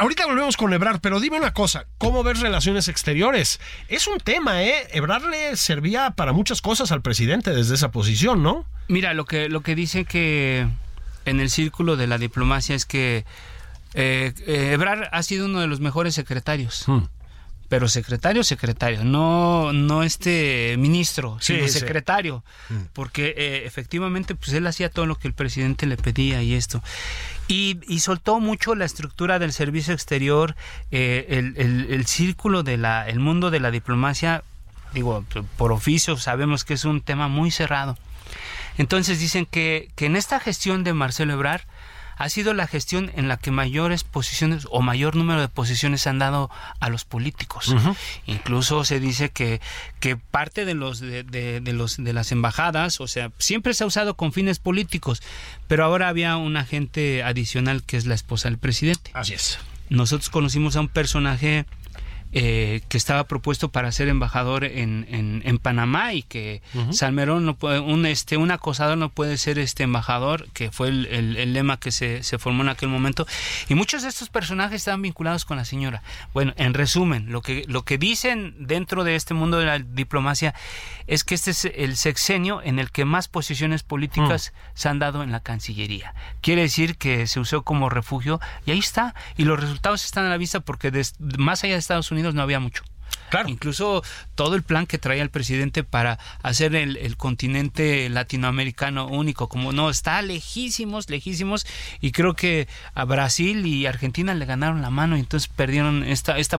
[0.03, 3.61] Ahorita volvemos con Ebrard, pero dime una cosa, ¿cómo ves relaciones exteriores?
[3.87, 4.89] Es un tema, ¿eh?
[4.91, 8.67] Ebrard le servía para muchas cosas al presidente desde esa posición, ¿no?
[8.89, 10.67] Mira, lo que, lo que dice que
[11.25, 13.25] en el círculo de la diplomacia es que
[13.95, 16.83] eh, eh, Ebrard ha sido uno de los mejores secretarios.
[16.89, 17.03] Hmm.
[17.73, 21.71] Pero secretario, secretario, no, no este ministro, sino sí.
[21.79, 22.45] secretario.
[22.93, 26.83] Porque eh, efectivamente, pues él hacía todo lo que el presidente le pedía y esto.
[27.49, 30.55] Y, y soltó mucho la estructura del servicio exterior,
[30.91, 34.43] eh, el, el- el círculo de la, el mundo de la diplomacia,
[34.93, 35.25] digo,
[35.57, 37.97] por oficio sabemos que es un tema muy cerrado.
[38.77, 41.63] Entonces dicen que, que en esta gestión de Marcelo Ebrard
[42.23, 46.09] ha sido la gestión en la que mayores posiciones o mayor número de posiciones se
[46.09, 47.75] han dado a los políticos.
[48.27, 49.61] Incluso se dice que,
[49.99, 53.89] que parte de los de, de, los de las embajadas, o sea, siempre se ha
[53.89, 55.21] usado con fines políticos,
[55.67, 59.11] pero ahora había un agente adicional que es la esposa del presidente.
[59.15, 59.59] Así es.
[59.89, 61.67] Nosotros conocimos a un personaje
[62.33, 67.79] eh, que estaba propuesto para ser embajador en, en, Panamá y que Salmerón no puede,
[67.79, 71.93] un este un acosador no puede ser este embajador que fue el, el, lema que
[71.93, 73.27] se, se, formó en aquel momento.
[73.69, 76.03] Y muchos de estos personajes estaban vinculados con la señora.
[76.33, 80.55] Bueno en resumen lo que lo que dicen dentro de este mundo de la diplomacia
[81.07, 84.71] es que este es el sexenio en el que más posiciones políticas mm.
[84.75, 86.15] se han dado en la Cancillería.
[86.41, 89.15] Quiere decir que se usó como refugio y ahí está.
[89.37, 90.91] Y los resultados están a la vista porque
[91.37, 92.83] más allá de Estados Unidos no había mucho.
[93.31, 93.49] Claro.
[93.49, 94.03] Incluso
[94.35, 99.89] todo el plan que traía el presidente para hacer el, continente latinoamericano único, como no,
[99.89, 101.67] está lejísimos, lejísimos,
[102.03, 106.37] y creo que a Brasil y Argentina le ganaron la mano y entonces perdieron esta,
[106.37, 106.59] esta.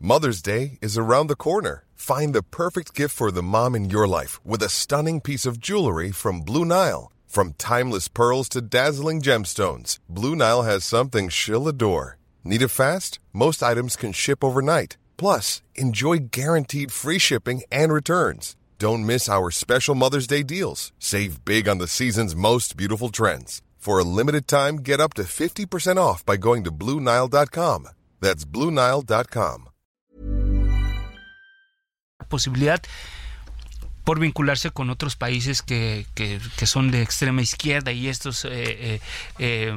[0.00, 1.84] Mother's Day is around the corner.
[1.94, 5.60] Find the perfect gift for the mom in your life with a stunning piece of
[5.60, 7.12] jewelry from Blue Nile.
[7.28, 12.18] From timeless pearls to dazzling gemstones, Blue Nile has something she'll adore.
[12.44, 13.18] Need it fast?
[13.32, 14.96] Most items can ship overnight.
[15.16, 18.56] Plus, enjoy guaranteed free shipping and returns.
[18.78, 20.92] Don't miss our special Mother's Day deals.
[20.98, 23.62] Save big on the season's most beautiful trends.
[23.78, 27.88] For a limited time, get up to 50% off by going to Bluenile.com.
[28.20, 29.68] That's Bluenile.com.
[32.28, 32.80] Posibilidad
[34.04, 38.44] por vincularse con otros países que, que, que son de extrema izquierda y estos.
[38.44, 39.00] Eh, eh,
[39.38, 39.76] eh,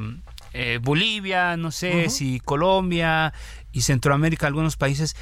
[0.58, 3.34] Eh, Bolivia, no sé si Colombia
[3.74, 5.18] y Centroamérica, algunos países.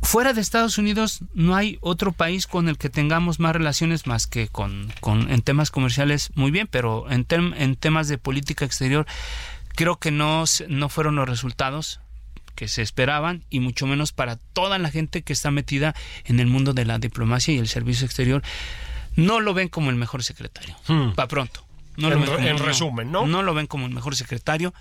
[0.00, 4.28] Fuera de Estados Unidos no hay otro país con el que tengamos más relaciones más
[4.28, 9.06] que con, con en temas comerciales muy bien, pero en, en temas de política exterior
[9.74, 12.00] creo que no, no fueron los resultados
[12.54, 16.46] que se esperaban y mucho menos para toda la gente que está metida en el
[16.46, 18.42] mundo de la diplomacia y el servicio exterior.
[19.16, 20.76] No lo ven como el mejor secretario.
[20.86, 21.12] Hmm.
[21.14, 21.66] Para pronto.
[22.00, 23.26] No en, lo ven en resumen, ¿no?
[23.26, 24.74] No lo ven como el mejor secretario.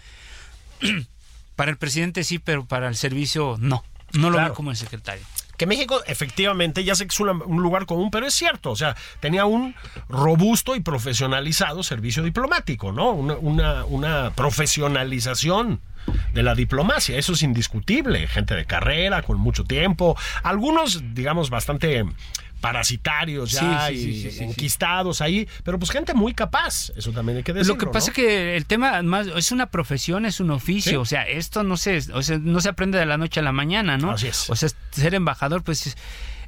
[1.55, 3.83] para el presidente sí, pero para el servicio no.
[4.13, 5.25] No lo ven como el secretario
[5.59, 8.95] que México efectivamente, ya sé que es un lugar común, pero es cierto, o sea,
[9.19, 9.75] tenía un
[10.07, 13.11] robusto y profesionalizado servicio diplomático, ¿no?
[13.11, 15.81] Una, una, una, profesionalización
[16.33, 22.05] de la diplomacia, eso es indiscutible, gente de carrera, con mucho tiempo, algunos, digamos, bastante
[22.61, 27.75] parasitarios ya y enquistados ahí, pero pues gente muy capaz, eso también hay que decirlo.
[27.75, 31.05] Lo que pasa es que el tema más es una profesión, es un oficio, o
[31.05, 33.97] sea, esto no se, o sea, no se aprende de la noche a la mañana,
[33.97, 34.11] ¿no?
[34.11, 34.49] Así es.
[34.49, 35.95] O sea, ser embajador, pues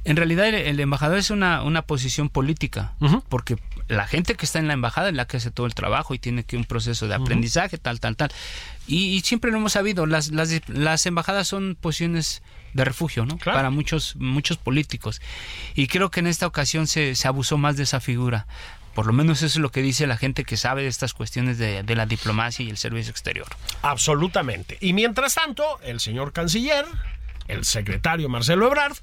[0.04, 2.92] en realidad el, embajador es una, una posición política,
[3.28, 3.56] porque
[3.88, 6.18] la gente que está en la embajada es la que hace todo el trabajo y
[6.18, 8.32] tiene que un proceso de aprendizaje, tal, tal, tal.
[8.86, 13.38] Y, siempre lo hemos sabido, las, las, las embajadas son posiciones de refugio, ¿no?
[13.38, 15.20] Para muchos, muchos políticos.
[15.74, 18.46] Y creo que en esta ocasión se, se abusó más de esa figura.
[18.94, 21.58] Por lo menos eso es lo que dice la gente que sabe de estas cuestiones
[21.58, 23.46] de, de, la diplomacia y el servicio exterior.
[23.82, 24.76] Absolutamente.
[24.80, 26.84] Y mientras tanto, el señor canciller,
[27.48, 28.96] el secretario Marcelo Ebrard,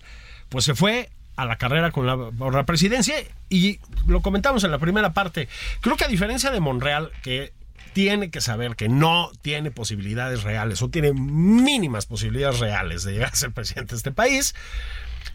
[0.49, 3.15] pues se fue a la carrera con la, por la presidencia
[3.49, 5.47] y lo comentamos en la primera parte.
[5.79, 7.53] Creo que a diferencia de Monreal, que
[7.93, 13.31] tiene que saber que no tiene posibilidades reales o tiene mínimas posibilidades reales de llegar
[13.31, 14.53] a ser presidente de este país.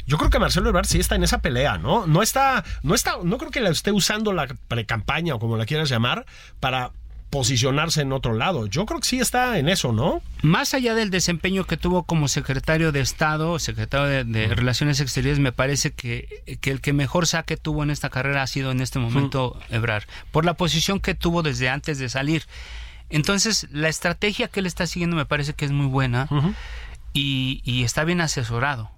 [0.06, 2.06] Yo creo que Marcelo Ebrard sí está en esa pelea, ¿no?
[2.06, 5.66] No está, no está, no creo que la esté usando la pre-campaña o como la
[5.66, 6.26] quieras llamar
[6.60, 6.92] para
[7.34, 8.66] posicionarse en otro lado.
[8.66, 10.22] Yo creo que sí está en eso, ¿no?
[10.42, 15.50] Más allá del desempeño que tuvo como secretario de Estado, secretario de, Relaciones Exteriores, me
[15.50, 19.00] parece que, que, el que mejor saque tuvo en esta carrera ha sido en este
[19.00, 22.44] momento Ebrard, por la posición que tuvo desde antes de salir.
[23.10, 26.28] Entonces, la estrategia que él está siguiendo me parece que es muy buena
[27.12, 28.92] y, está bien asesorado.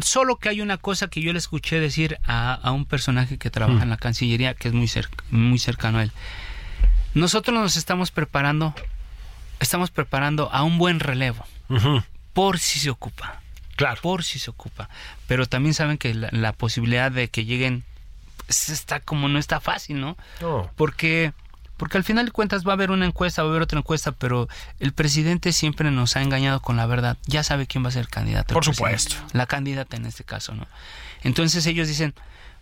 [0.00, 3.82] Solo que hay una cosa que yo le escuché decir a, un personaje que trabaja
[3.82, 4.90] en la Cancillería, que es muy,
[5.30, 6.12] muy cercano a él.
[7.14, 8.74] Nosotros nos estamos preparando,
[9.60, 11.44] estamos preparando a un buen relevo,
[12.32, 13.40] por si se ocupa.
[13.76, 14.00] Claro.
[14.02, 14.88] Por si se ocupa.
[15.28, 17.84] Pero también saben que la, posibilidad de que lleguen
[18.44, 20.16] pues, está como no está fácil, ¿no?
[20.74, 21.32] Porque
[21.76, 24.10] porque al final de cuentas va a haber una encuesta, va a haber otra encuesta,
[24.10, 24.48] pero
[24.80, 27.16] el presidente siempre nos ha engañado con la verdad.
[27.26, 28.52] Ya sabe quién va a ser el candidato.
[28.52, 29.14] Por supuesto.
[29.32, 30.66] La candidata en este caso, ¿no?
[31.22, 32.14] Entonces ellos dicen,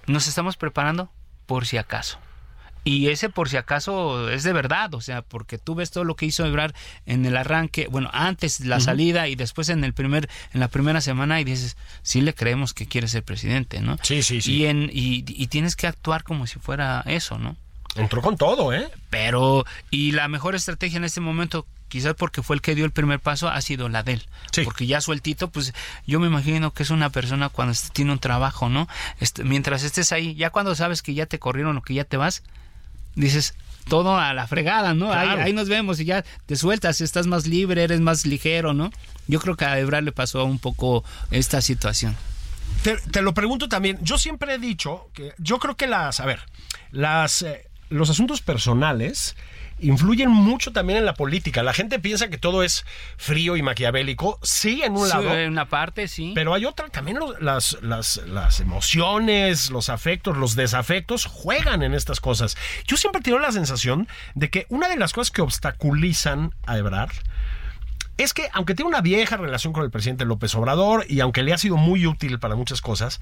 [0.07, 1.11] nos estamos preparando
[1.47, 2.19] por si acaso
[2.87, 6.15] Y ese por si acaso es de verdad, o sea, porque tú ves todo lo
[6.15, 6.73] que hizo Ebrard
[7.05, 11.01] en el arranque, bueno, antes la salida y después en el primer en la primera
[11.01, 13.99] semana y dices, sí le creemos que quiere ser presidente, ¿no?
[14.03, 14.53] Sí, sí, sí.
[14.53, 17.57] Y en y, y tienes que actuar como si fuera eso, ¿no?
[17.97, 18.89] Entró con todo, ¿eh?
[19.11, 22.93] Pero y la mejor estrategia en este momento quizás porque fue el que dio el
[22.93, 24.27] primer paso, ha sido la de él.
[24.53, 24.63] Sí.
[24.63, 25.75] Porque ya sueltito, pues
[26.07, 28.89] yo me imagino que es una persona cuando tiene un trabajo, ¿no?
[29.19, 32.17] Este, mientras estés ahí, ya cuando sabes que ya te corrieron o que ya te
[32.17, 32.43] vas,
[33.17, 33.55] dices
[33.89, 35.13] todo a la fregada, ¿no?
[35.13, 38.91] Ahí, nos vemos y ya te sueltas, estás más libre, eres más ligero, ¿no?
[39.29, 42.17] Yo creo que a Ebrard le pasó un poco esta situación.
[42.83, 43.99] Te, te lo pregunto también.
[44.03, 46.41] Yo siempre he dicho que yo creo que las, a ver,
[46.91, 49.37] las, eh, los asuntos personales
[49.79, 51.63] influyen mucho también en la política.
[51.63, 52.85] La gente piensa que todo es
[53.17, 54.39] frío y maquiavélico.
[54.43, 55.39] Sí, en un Sí, lado.
[55.39, 56.33] en una parte, sí.
[56.35, 62.21] Pero hay otra, también las, las, las emociones, los afectos, los desafectos juegan en estas
[62.21, 62.57] cosas.
[62.87, 67.13] Yo siempre tengo la sensación de que una de las cosas que obstaculizan a Ebrard
[68.17, 71.53] es que aunque tiene una vieja relación con el presidente López Obrador y aunque le
[71.53, 73.21] ha sido muy útil para muchas cosas,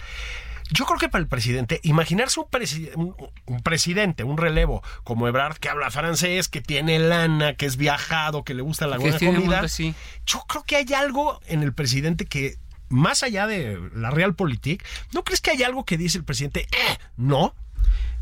[0.71, 3.15] yo creo que para el presidente, imaginarse un, presi- un-
[3.47, 8.45] un presidente, un relevo como Ebrard, que habla francés, que tiene lana, que es viajado,
[8.45, 9.95] que le gusta la buena comida, mundo, sí.
[10.27, 12.57] yo creo que hay algo en el presidente que,
[12.89, 16.67] más allá de la realpolitik, ¿no crees que hay algo que dice el presidente?
[16.73, 17.55] "Eh, no.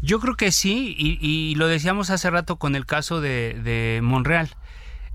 [0.03, 4.01] Yo creo que sí, y, y lo decíamos hace rato con el caso de, de
[4.03, 4.51] Monreal.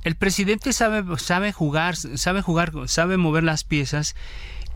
[0.04, 4.16] El presidente sabe, sabe jugar, sabe jugar, sabe mover las piezas.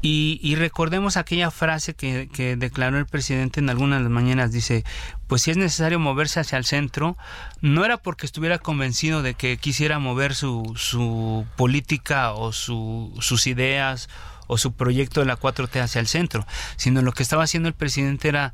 [0.03, 4.51] Y, y recordemos aquella frase que, declaró el presidente en algunas de las mañanas.
[4.51, 4.83] Dice,
[5.27, 7.17] pues si es necesario moverse hacia el centro,
[7.61, 13.45] no era porque estuviera convencido de que quisiera mover su, su política o su- sus
[13.45, 14.09] ideas
[14.47, 16.45] o su proyecto de la 4T hacia el centro,
[16.77, 18.53] sino lo que estaba haciendo el presidente era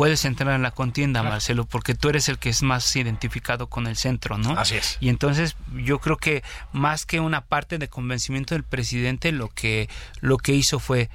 [0.00, 3.86] puedes entrar en la contienda, Marcelo, porque tú eres el que es más identificado con
[3.86, 4.52] el centro, ¿no?
[4.52, 4.96] Así es.
[4.98, 9.90] Y entonces yo creo que más que una parte de convencimiento del presidente, lo que
[10.22, 11.10] lo que hizo fue,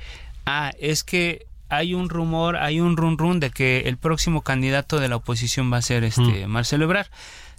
[0.46, 5.00] ah, es que hay un rumor, hay un run run de que el próximo candidato
[5.00, 7.08] de la oposición va a ser este Marcelo Ebrard.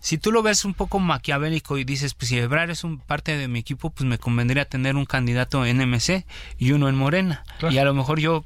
[0.07, 3.37] Si tú lo ves un poco maquiavélico y dices, pues si Ebrard es un parte
[3.37, 6.25] de mi equipo, pues me convendría tener un candidato en MC
[6.59, 7.43] y uno en Morena.
[7.59, 7.75] Claro.
[7.75, 8.45] Y a lo mejor yo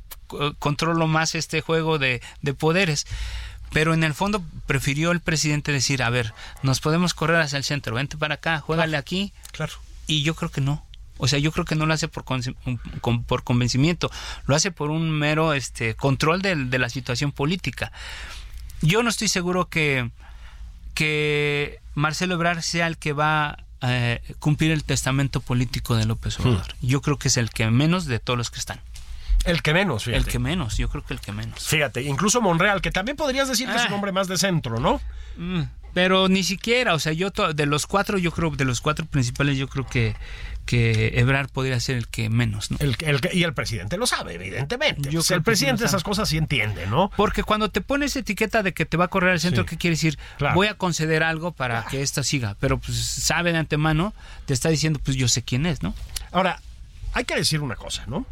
[0.59, 3.07] controlo más este juego de, de poderes.
[3.75, 7.65] Pero en el fondo prefirió el presidente decir, a ver, nos podemos correr hacia el
[7.65, 9.35] centro, vente para acá, juégale aquí.
[9.53, 9.75] Claro.
[10.07, 10.83] Y yo creo que no.
[11.19, 14.11] O sea, yo creo que no lo hace por, con- por convencimiento,
[14.47, 17.93] lo hace por un mero este, control de, la situación política.
[18.81, 20.11] Yo no estoy seguro que,
[20.91, 26.39] que Marcelo Ebrard sea el que va a eh, cumplir el testamento político de López
[26.41, 26.75] Obrador.
[26.83, 28.81] Yo creo que es el que menos de todos los que están.
[29.47, 30.19] El que menos, fíjate.
[30.23, 31.67] El que menos, yo creo que el que menos.
[31.67, 33.95] Fíjate, incluso Monreal, que también podrías decir que es un Ah.
[33.95, 35.01] hombre más de centro, ¿no?
[35.39, 35.63] Mm,
[35.95, 39.57] Pero ni siquiera, o sea, yo de los cuatro, yo creo, de los cuatro principales,
[39.59, 40.15] yo creo que,
[40.71, 42.77] que Ebrard podría ser el que menos, ¿no?
[42.79, 45.11] El, el y el presidente lo sabe, evidentemente.
[45.11, 47.11] Yo O sea, creo el sí presidente esas cosas sí entiende, ¿no?
[47.17, 49.71] Porque cuando te pones etiqueta de que te va a correr al centro, Sí.
[49.71, 50.17] ¿qué quiere decir?
[50.39, 50.55] Claro.
[50.55, 52.55] Voy a conceder algo para que esto siga.
[52.61, 54.15] Pero pues sabe de antemano,
[54.47, 55.93] te está diciendo, pues yo sé quién es, ¿no?
[56.31, 56.61] Ahora,
[57.15, 58.25] hay que decir una cosa, ¿no?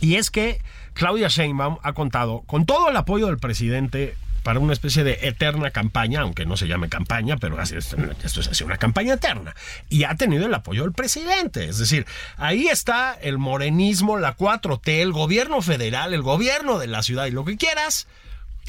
[0.00, 0.60] Y es que
[0.92, 5.70] Claudia Sheinbaum ha contado con todo el apoyo del presidente para una especie de eterna
[5.70, 9.56] campaña, aunque no se llame campaña, pero esto es así una campaña eterna.
[9.88, 11.64] Y ha tenido el apoyo del presidente.
[11.64, 17.02] Es decir, ahí está el morenismo, la 4T, el gobierno federal, el gobierno de la
[17.02, 18.06] ciudad y lo que quieras,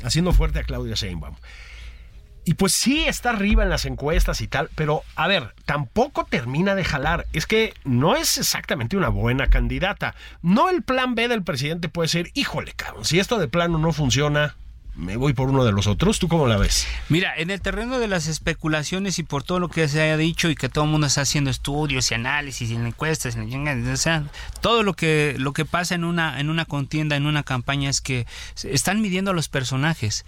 [0.03, 1.35] haciendo fuerte a Claudia Sheinbaum.
[2.45, 6.75] Y pues sí está arriba en las encuestas y tal, pero a ver, tampoco termina
[6.75, 7.25] de jalar.
[7.33, 10.15] Es que no es exactamente una buena candidata.
[10.41, 13.91] No el plan B del presidente puede ser, híjole, cabrón, si esto de plano no
[13.91, 14.55] funciona,
[14.95, 16.19] me voy por uno de los otros.
[16.19, 16.87] ¿Tú cómo la ves?
[17.09, 20.49] Mira, en el terreno de las especulaciones y por todo lo que se haya dicho
[20.49, 24.23] y que todo el mundo está haciendo estudios y análisis y encuestas, y o sea,
[24.61, 28.01] todo lo que lo que pasa en una en una contienda, en una campaña es
[28.01, 28.25] que
[28.63, 30.25] están midiendo a los personajes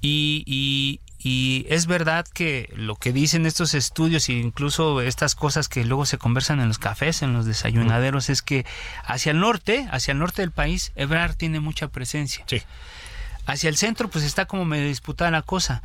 [0.00, 5.68] y, y- y es verdad que lo que dicen estos estudios e incluso estas cosas
[5.68, 8.66] que luego se conversan en los cafés, en los desayunaderos, es que
[9.04, 12.44] hacia el norte, hacia el norte del país, Ebrard tiene mucha presencia.
[12.48, 12.62] Sí.
[13.46, 15.82] Hacia el centro, pues está como medio disputada la cosa.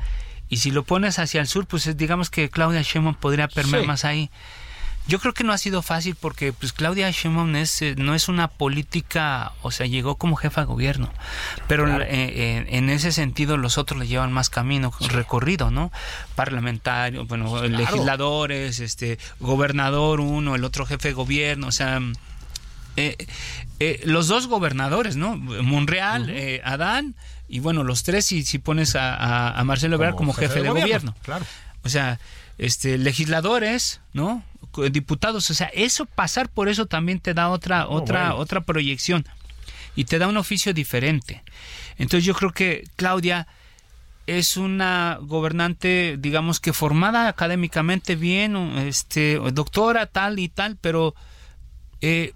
[0.49, 3.81] Y si lo pones hacia el sur, pues es- digamos que Claudia Sheinbaum podría permear
[3.81, 3.87] Sí.
[3.87, 4.29] más ahí.
[5.07, 8.27] Yo creo que no ha sido fácil porque pues Claudia Sheinbaum es, eh, no es
[8.27, 11.13] una política, o sea, llegó como jefa de gobierno,
[11.69, 15.93] pero eh, eh, en ese sentido los otros le llevan más camino recorrido, ¿no?
[16.35, 22.01] Parlamentario, bueno, legisladores, este, gobernador uno, el otro jefe de gobierno, o sea,
[22.97, 23.15] eh,
[23.79, 25.37] eh, los dos gobernadores, ¿no?
[25.37, 27.15] Monreal, eh, Adán,
[27.47, 31.15] y bueno, los tres si, si pones a, a, Marcelo Ebrard como, jefe, de, gobierno,
[31.23, 31.45] Claro.
[31.83, 32.19] O sea,
[32.57, 34.43] este, legisladores, ¿no?
[34.91, 39.25] Diputados, o sea, eso, pasar por eso también te da otra, otra, otra proyección
[39.95, 41.43] y te da un oficio diferente.
[41.97, 43.47] Entonces yo creo que Claudia
[44.27, 51.15] es una gobernante, digamos que formada académicamente bien, este, doctora tal y tal, pero
[52.01, 52.33] eh,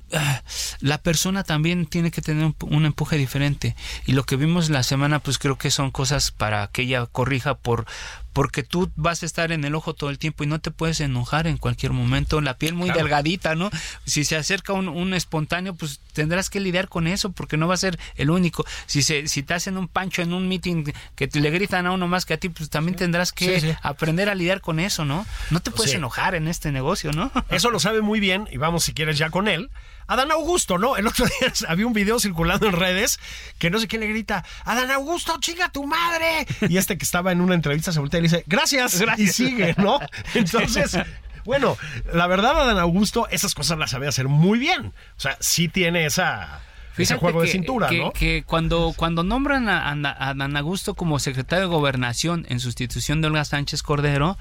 [0.80, 3.76] la persona también tiene que tener un, empuje diferente.
[4.06, 7.56] Y lo que vimos la semana pues creo que son cosas para que ella corrija
[7.56, 7.86] por
[8.34, 11.00] porque tú vas a estar en el ojo todo el tiempo y no te puedes
[11.02, 13.70] enojar en cualquier momento, la piel muy delgadita, ¿no?
[14.06, 17.74] Si se acerca un, un, espontáneo, pues tendrás que lidiar con eso porque no va
[17.74, 18.66] a ser el único.
[18.86, 21.92] Si se, si te hacen un pancho en un meeting que te, le gritan a
[21.92, 25.26] uno más que a ti, pues también tendrás que aprender a lidiar con eso, ¿no?
[25.50, 27.32] No te puedes enojar en este negocio, ¿no?
[27.50, 29.70] Eso lo sabe muy bien y vamos si quieres ya con él.
[30.12, 30.98] Adán Augusto, ¿no?
[30.98, 33.20] El otro día había un video circulando en redes
[33.58, 36.46] que no sé quién le grita, Adán Augusto, chinga tu madre.
[36.68, 39.74] Y este que estaba en una entrevista se voltea y le dice, gracias, y sigue,
[39.78, 40.00] ¿no?
[40.34, 40.98] Entonces...
[41.44, 41.76] Bueno,
[42.14, 44.94] la verdad, Adán Augusto, esas cosas las sabe hacer muy bien.
[45.18, 46.62] O sea, sí tiene esa,
[46.96, 48.12] ese juego de cintura, ¿no?
[48.12, 53.28] Que cuando, cuando nombran a, a, Adán Augusto como secretario de Gobernación en sustitución de
[53.28, 54.38] Olga Sánchez Cordero,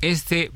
[0.00, 0.50] este,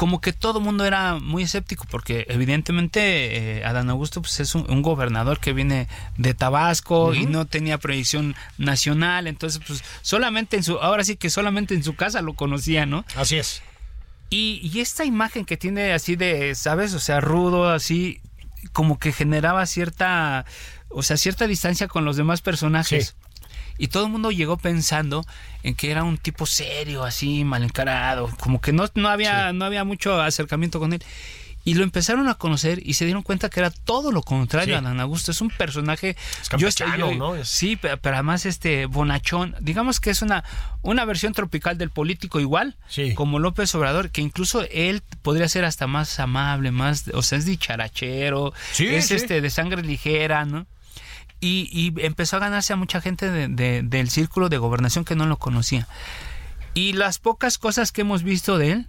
[0.00, 4.54] como que todo el mundo era muy escéptico porque evidentemente eh, Adán Augusto pues, es
[4.54, 10.62] un, gobernador que viene de Tabasco y no tenía proyección nacional, entonces pues solamente en
[10.62, 13.04] su, ahora sí que solamente en su casa lo conocía, ¿no?
[13.14, 13.62] Así es.
[14.30, 16.94] Y, y esta imagen que tiene así de, ¿sabes?
[16.94, 18.22] O sea, rudo, así,
[18.72, 20.46] como que generaba cierta,
[20.88, 23.16] o sea, cierta distancia con los demás personajes.
[23.80, 25.24] Y todo el mundo llegó pensando
[25.62, 29.64] en que era un tipo serio, así, mal encarado, como que no, no, había, no
[29.64, 31.02] había mucho acercamiento con él.
[31.64, 34.80] Y lo empezaron a conocer y se dieron cuenta que era todo lo contrario a
[34.82, 35.30] Dan Augusto.
[35.30, 36.16] Es un personaje.
[36.58, 37.44] yo, yo, ¿no?
[37.44, 39.54] Sí, pero, además este bonachón.
[39.60, 40.44] Digamos que es una,
[40.82, 42.76] una versión tropical del político igual,
[43.14, 47.46] como López Obrador, que incluso él podría ser hasta más amable, más, o sea, es
[47.46, 50.66] dicharachero, es este de sangre ligera, ¿no?
[51.40, 55.88] Y, empezó a ganarse a mucha gente del círculo de gobernación que no lo conocía.
[56.74, 58.86] Y las pocas cosas que hemos visto de él,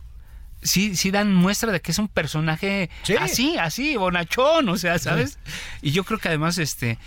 [0.62, 2.90] sí, sí dan muestra de que es un personaje
[3.20, 5.40] así, así, bonachón, o sea, ¿sabes?
[5.82, 7.00] Y yo creo que además, este,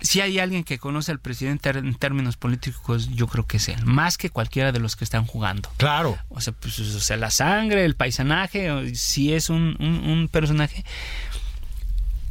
[0.00, 3.84] si hay alguien que conoce al presidente en términos políticos, yo creo que es él,
[3.84, 5.70] más que cualquiera de los que están jugando.
[5.76, 6.18] Claro.
[6.30, 10.84] O sea, pues, o sea la sangre, el paisanaje, si es un, un personaje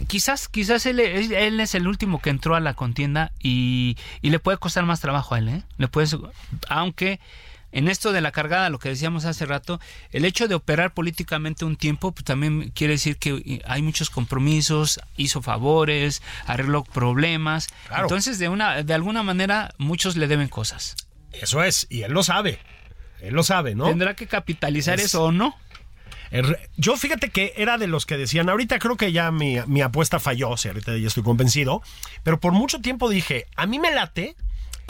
[0.07, 4.39] quizás, quizás él, él, es el último que entró a la contienda y, y le
[4.39, 5.63] puede costar más trabajo a él, ¿eh?
[5.77, 6.07] Le puede,
[6.69, 7.19] aunque
[7.71, 9.79] en esto de la cargada, lo que decíamos hace rato,
[10.11, 14.99] el hecho de operar políticamente un tiempo, pues también quiere decir que hay muchos compromisos,
[15.17, 17.69] hizo favores, arregló problemas.
[17.97, 20.95] Entonces, de una, de alguna manera, muchos le deben cosas.
[21.31, 22.59] Eso es, y él lo sabe.
[23.21, 23.85] Él lo sabe, ¿no?
[23.85, 25.55] Tendrá que capitalizar eso o no.
[26.77, 30.19] Yo fíjate que era de los que decían, ahorita creo que ya mi, mi apuesta
[30.19, 31.81] falló, o sea, ahorita ya estoy convencido,
[32.23, 34.35] pero por mucho tiempo dije, a mí me late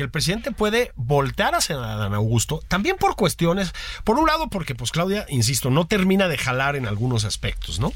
[0.01, 3.71] que el presidente puede voltear hacia Dan Augusto, también por cuestiones,
[4.03, 7.93] por un lado porque pues Claudia, insisto, no termina de jalar en algunos aspectos, ¿no?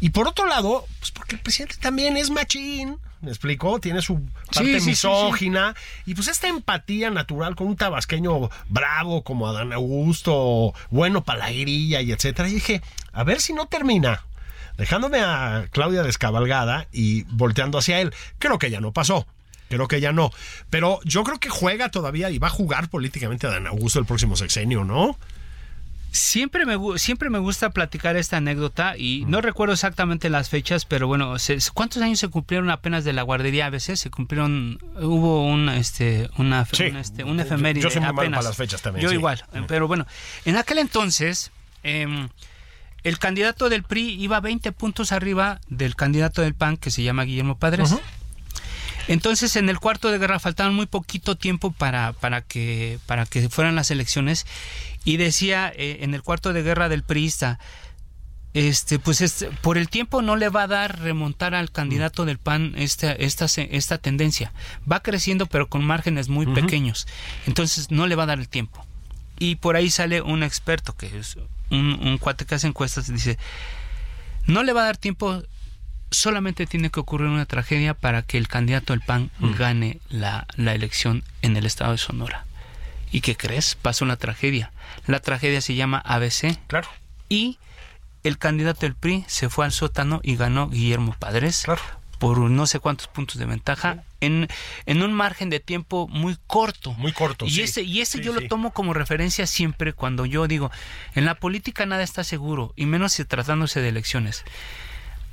[0.00, 3.78] Y por otro lado, pues porque el presidente también es machín, ¿me explicó?
[3.78, 4.20] Tiene su
[4.52, 11.22] parte misógina y pues esta empatía natural con un tabasqueño bravo como Adán Augusto, bueno
[11.22, 12.48] para la grilla y etcétera.
[12.48, 12.82] Y dije,
[13.12, 14.24] a ver si no termina
[14.76, 18.12] dejándome a Claudia descabalgada y volteando hacia él.
[18.40, 19.28] Creo que ya no pasó.
[19.68, 20.30] Creo que ya no.
[20.70, 24.06] Pero yo creo que juega todavía y va a jugar políticamente a Dan Augusto el
[24.06, 25.18] próximo sexenio, ¿no?
[26.12, 31.06] Siempre me, siempre me gusta platicar esta anécdota y no recuerdo exactamente las fechas, pero
[31.06, 31.34] bueno,
[31.74, 34.00] ¿cuántos años se cumplieron apenas de la guardería a veces?
[34.00, 38.38] Se cumplieron, hubo un, este, una, este, un efeméride Yo soy muy apenas.
[38.38, 39.06] para las fechas también.
[39.06, 40.06] Yo igual, pero bueno,
[40.44, 41.50] en aquel entonces...
[41.82, 42.28] Em,
[43.06, 47.22] el candidato del PRI iba 20 puntos arriba del candidato del PAN que se llama
[47.22, 47.94] Guillermo Padres.
[49.08, 53.48] Entonces, en el cuarto de guerra faltaban muy poquito tiempo para, para, que, para que
[53.48, 54.46] fueran las elecciones
[55.04, 57.58] y decía eh, en el cuarto de guerra del priista,
[58.54, 62.38] este, pues este, por el tiempo no le va a dar remontar al candidato del
[62.38, 64.52] PAN esta, esta, esta tendencia.
[64.90, 67.06] Va creciendo pero con márgenes muy pequeños.
[67.46, 68.84] Entonces no le va a dar el tiempo.
[69.38, 71.36] Y por ahí sale un experto que es
[71.70, 73.38] un, un cuate que hace encuestas y dice,
[74.46, 75.42] no le va a dar tiempo
[76.10, 80.74] solamente tiene que ocurrir una tragedia para que el candidato del PAN gane la, la,
[80.74, 82.46] elección en el estado de Sonora.
[83.10, 83.74] ¿Y qué crees?
[83.74, 84.72] Pasó una tragedia.
[85.06, 86.58] La tragedia se llama ABC.
[86.66, 86.88] Claro.
[87.28, 87.58] Y
[88.24, 91.62] el candidato del PRI se fue al sótano y ganó Guillermo Padres.
[91.64, 91.82] Claro.
[92.18, 94.48] Por no sé cuántos puntos de ventaja en,
[94.86, 96.94] en un margen de tiempo muy corto.
[96.94, 97.62] Muy corto, Y sí.
[97.62, 98.40] ese, y ese Sí, yo sí.
[98.40, 100.70] lo tomo como referencia siempre cuando yo digo,
[101.14, 104.44] en la política nada está seguro, y menos si tratándose de elecciones.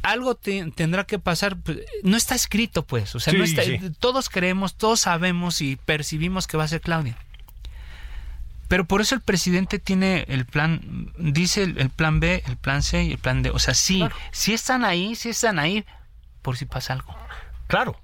[0.03, 3.79] Algo te- tendrá que pasar, pues, no está escrito pues, o sea, no está- sí.
[3.99, 7.17] todos creemos, todos sabemos y percibimos que va a ser Claudia.
[8.67, 12.81] Pero por eso el presidente tiene el plan, dice el, el plan B, el plan
[12.81, 13.49] C y el plan D.
[13.51, 15.85] O sea, sí, sí están ahí, sí están ahí,
[16.41, 17.15] por si pasa algo.
[17.67, 17.99] Claro.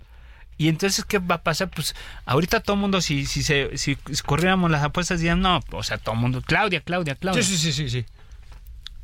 [0.58, 1.70] Y entonces, ¿qué va a pasar?
[1.70, 1.96] Pues
[2.26, 3.96] ahorita todo el mundo, si, si, se, si
[4.26, 7.42] corriéramos las apuestas, dirían, no, o sea, todo el mundo, Claudia, Claudia, Claudia.
[7.42, 8.06] Sí, sí, sí, sí, sí.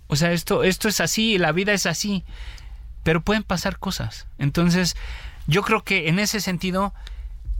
[0.07, 2.23] O sea, esto, esto es así, la vida es así.
[3.05, 4.27] Pero pueden pasar cosas.
[4.39, 4.97] Entonces,
[5.47, 6.91] yo creo que en ese sentido,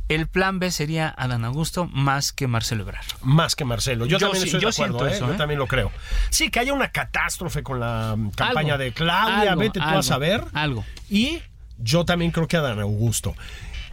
[0.09, 3.05] el plan B sería Adán Augusto más que Marcelo Ebrard.
[3.21, 4.05] Más que Marcelo.
[4.07, 5.13] Yo, Yo también sí- estoy yo de acuerdo, ¿eh?
[5.13, 5.37] eso, Yo ¿eh?
[5.37, 5.91] también lo creo.
[6.31, 10.01] Sí, que haya una catástrofe con la campaña Algo, de Claudia, algo, vete tú a
[10.03, 10.43] saber.
[10.53, 10.83] algo.
[11.09, 11.41] Y
[11.77, 13.35] yo también creo que Adán Augusto.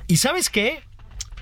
[0.06, 0.82] ¿Y sabes qué?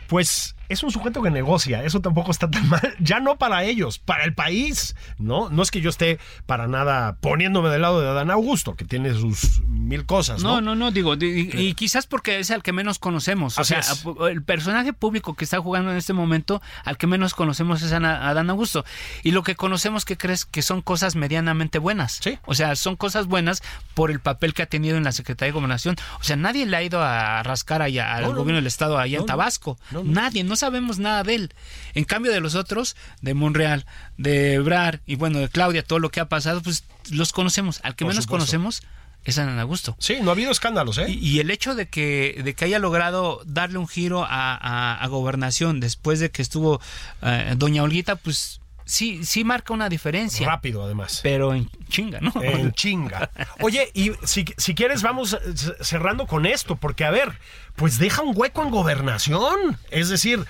[0.08, 3.98] Pues es un sujeto que negocia, eso tampoco está tan mal, ya no para ellos,
[3.98, 5.50] para el país, ¿no?
[5.50, 9.12] No es que yo esté para nada poniéndome del lado de Adán Augusto, que tiene
[9.14, 10.54] sus mil cosas, ¿no?
[10.54, 13.58] No, no, no, digo, di- y, y quizás porque es el que menos conocemos.
[13.58, 14.04] O Así sea, es.
[14.30, 18.28] el personaje público que está jugando en este momento, al que menos conocemos es Ana-
[18.28, 18.84] Adán Augusto.
[19.22, 20.44] Y lo que conocemos, que crees?
[20.46, 22.20] Que son cosas medianamente buenas.
[22.22, 22.38] Sí.
[22.46, 23.62] O sea, son cosas buenas
[23.94, 25.96] por el papel que ha tenido en la Secretaría de Gobernación.
[26.20, 28.56] O sea, nadie le ha ido a rascar allá al No, no, gobierno no.
[28.62, 29.26] del Estado allá en.
[29.26, 29.78] Tabasco.
[30.04, 31.54] Nadie, no sabemos nada de él.
[31.94, 33.84] En cambio de los otros, de Monreal,
[34.16, 37.80] de Ebrar y bueno, de Claudia, todo lo que ha pasado, pues los conocemos.
[37.82, 38.44] Al que Por menos supuesto.
[38.46, 38.82] conocemos
[39.24, 39.96] es Adán Augusto.
[39.98, 41.06] Sí, no ha habido escándalos, ¿eh?
[41.10, 44.94] Y, y el hecho de que, de que haya logrado darle un giro a, a-
[44.94, 46.80] a gobernación después de que estuvo
[47.22, 48.60] eh, doña Olguita, pues
[48.90, 50.46] sí, sí marca una diferencia.
[50.46, 51.20] Rápido, además.
[51.22, 52.32] Pero en chinga, ¿no?
[52.42, 53.30] En chinga.
[53.60, 55.38] Oye, y si, si quieres vamos eh,
[55.80, 57.32] cerrando con esto, porque a ver,
[57.76, 59.78] pues deja un hueco en gobernación.
[59.90, 60.44] Es decir,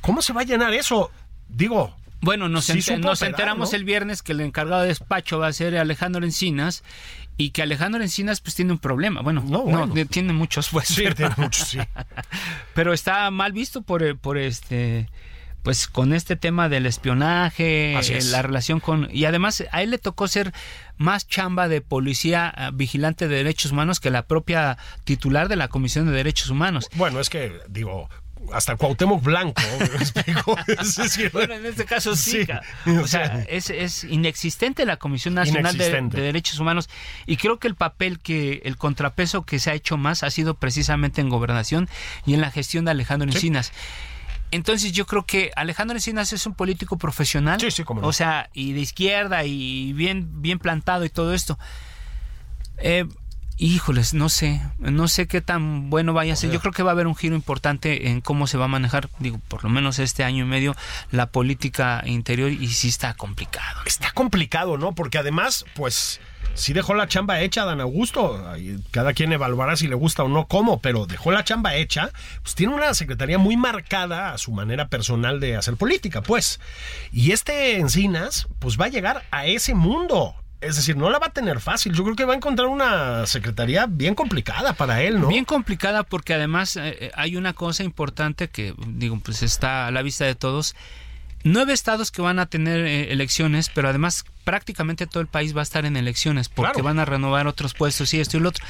[0.00, 1.10] ¿cómo se va a llenar eso?
[1.48, 3.76] Digo, Bueno, nos, Sí enter- supo nos operar, enteramos ¿no?
[3.76, 6.82] el viernes que el encargado de despacho va a ser Alejandro Encinas
[7.36, 9.20] y que Alejandro Encinas pues tiene un problema.
[9.20, 9.88] Bueno, No, bueno.
[9.88, 10.88] de- tiene muchos pues.
[10.88, 11.78] sí, pero- tiene mucho, sí.
[12.74, 15.08] pero está mal visto por, eh, por este
[15.64, 18.26] pues con este tema del espionaje, eh, es.
[18.26, 20.52] la relación con y además a él le tocó ser
[20.98, 25.68] más chamba de policía ah, vigilante de derechos humanos que la propia titular de la
[25.68, 26.88] Comisión de Derechos Humanos.
[26.96, 28.10] Bueno, es que, digo,
[28.52, 32.46] hasta Cuauhtémoc Blanco, ¿me Bueno, en este caso sí.
[33.02, 36.90] O sea, es, es inexistente la Comisión Nacional de Derechos Humanos
[37.24, 40.54] y creo que el papel que, el contrapeso que se ha hecho más ha sido
[40.54, 41.88] precisamente en gobernación
[42.26, 43.72] y en la gestión de Alejandro Encinas.
[44.54, 48.06] Entonces yo creo que Alejandro Encinas es un político profesional, Sí, sí, cómo no.
[48.08, 51.58] o sea, y de izquierda y bien, bien plantado y todo esto.
[52.78, 53.06] Eh,
[53.56, 56.50] híjoles, no sé, no sé qué tan bueno vaya a ser.
[56.50, 59.08] Yo creo que va a haber un giro importante en cómo se va a manejar,
[59.18, 60.74] digo, por lo menos este año y medio,
[61.10, 63.80] la política interior y sí está complicado.
[63.86, 64.94] está complicado, ¿no?
[64.94, 66.20] Porque además, pues,
[66.54, 68.44] sí dejó la chamba hecha Dan Augusto.
[68.90, 72.10] Cada quien evaluará si le gusta o no cómo, pero dejó la chamba hecha.
[72.42, 76.60] Pues tiene una secretaría muy marcada a su manera personal de hacer política, pues.
[77.12, 80.34] Y este Encinas, pues va a llegar a ese mundo.
[80.64, 81.92] Es decir, no la va a tener fácil.
[81.92, 85.28] Yo creo que va a encontrar una secretaría bien complicada para él, ¿no?
[85.28, 89.90] Bien complicada porque además eh, eh, hay una cosa importante que, digo, pues está a
[89.90, 90.74] la vista de todos.
[91.42, 95.60] Nueve estados que van a tener eh, elecciones, pero además prácticamente todo el país va
[95.60, 96.84] a estar en elecciones porque Claro.
[96.84, 98.64] van a renovar otros puestos y esto y lo otro.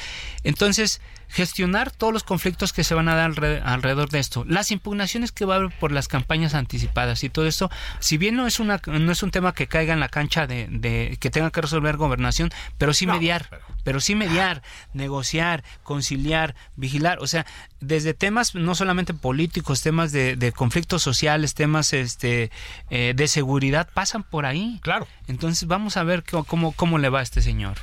[0.45, 4.71] Entonces, gestionar todos los conflictos que se van a dar alre- alrededor de esto, las
[4.71, 8.47] impugnaciones que va a haber por las campañas anticipadas y todo esto, si bien no
[8.47, 11.51] es una no es un tema que caiga en la cancha de, de que tenga
[11.51, 14.63] que resolver gobernación, pero sí No, mediar, pero- pero sí mediar,
[14.93, 17.47] negociar, conciliar, vigilar, o sea,
[17.81, 22.51] desde temas no solamente políticos, temas de, de conflictos sociales, temas este
[22.91, 24.79] eh, de seguridad pasan por ahí.
[24.83, 25.07] Claro.
[25.27, 27.77] Entonces vamos a ver cómo, cómo, le va a este señor.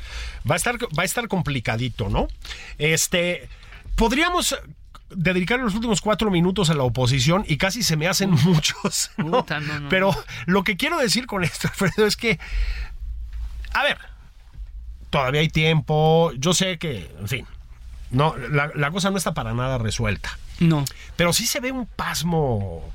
[0.49, 2.27] Va a estar, va a estar complicadito, ¿no?
[2.77, 3.47] Este.
[3.95, 4.55] Podríamos
[5.09, 9.11] dedicar los últimos cuatro minutos a la oposición y casi se me hacen muchos.
[9.17, 9.39] ¿no?
[9.39, 10.15] Puta, no, no, Pero
[10.45, 12.39] lo que quiero decir con esto, Alfredo, es que.
[13.73, 13.97] A ver.
[15.09, 16.31] Todavía hay tiempo.
[16.37, 17.45] Yo sé que, en fin.
[18.11, 20.37] No, la, la cosa no está para nada resuelta.
[20.59, 20.85] No.
[21.15, 22.91] Pero sí se ve un pasmo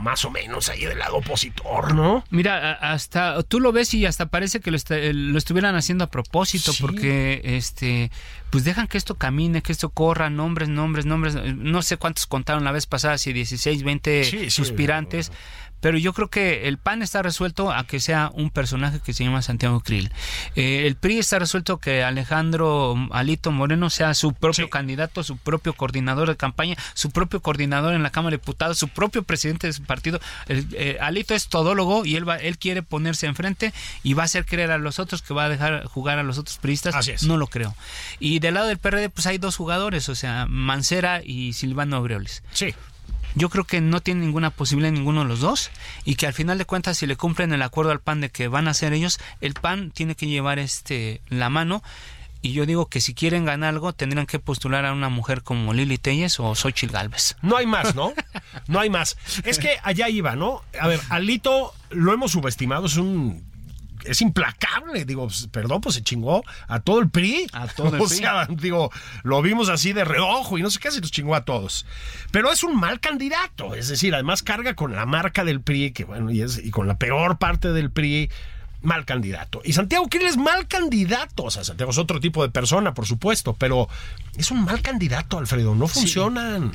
[0.00, 2.24] más o menos ahí del lado opositor, ¿no?
[2.30, 6.10] Mira, hasta tú lo ves y hasta parece que lo, est- lo estuvieran haciendo a
[6.10, 6.82] propósito, Sí.
[6.82, 8.10] porque este,
[8.50, 11.34] pues dejan que esto camine, que esto corra, nombres, nombres, nombres.
[11.56, 14.62] No sé cuántos contaron la vez pasada, si 16, 20 Sí, sí.
[15.80, 19.24] Pero yo creo que el PAN está resuelto a que sea un personaje que se
[19.24, 20.10] llama Santiago Krill.
[20.56, 25.72] Eh, el PRI está resuelto que Alejandro Alito Moreno sea su propio candidato, su propio
[25.74, 29.72] coordinador de campaña, su propio coordinador en la Cámara de Diputados, su propio presidente de
[29.72, 30.20] su partido.
[30.48, 33.72] Eh, Alito es todólogo y él va, él quiere ponerse enfrente
[34.02, 36.38] y va a hacer creer a los otros que va a dejar jugar a los
[36.38, 36.94] otros priistas.
[37.22, 37.74] No lo creo.
[38.18, 42.42] Y del lado del PRD, pues hay dos jugadores, o sea, Mancera y Silvano Aureoles.
[42.52, 42.74] Sí
[43.34, 45.70] yo creo que no tiene ninguna posibilidad ninguno de los dos
[46.04, 48.48] y que al final de cuentas si le cumplen el acuerdo al PAN de que
[48.48, 51.82] van a ser ellos, el PAN tiene que llevar este la mano
[52.42, 55.74] y yo digo que si quieren ganar algo tendrían que postular a una mujer como
[55.74, 57.36] Lili Telles o Xochitl Galvez.
[57.42, 58.12] No hay más, ¿no?
[58.66, 59.16] No hay más.
[59.44, 60.62] Es que allá iba, ¿no?
[60.80, 63.49] A ver, Alito lo hemos subestimado, es un
[64.04, 65.04] es implacable.
[65.04, 67.46] Digo, pues, perdón, pues se chingó a todo el PRI.
[67.52, 68.90] A todo el o sea, digo,
[69.22, 71.86] lo vimos así de reojo y no sé qué, se los chingó a todos.
[72.30, 73.74] Pero es un mal candidato.
[73.74, 76.86] Es decir, además carga con la marca del PRI, que bueno, y, es, y con
[76.86, 78.30] la peor parte del PRI
[78.82, 79.60] mal candidato.
[79.64, 81.44] Y Santiago Krill es mal candidato.
[81.44, 83.88] O sea, Santiago es otro tipo de persona, por supuesto, pero
[84.36, 85.74] es un mal candidato, Alfredo.
[85.74, 86.72] No funcionan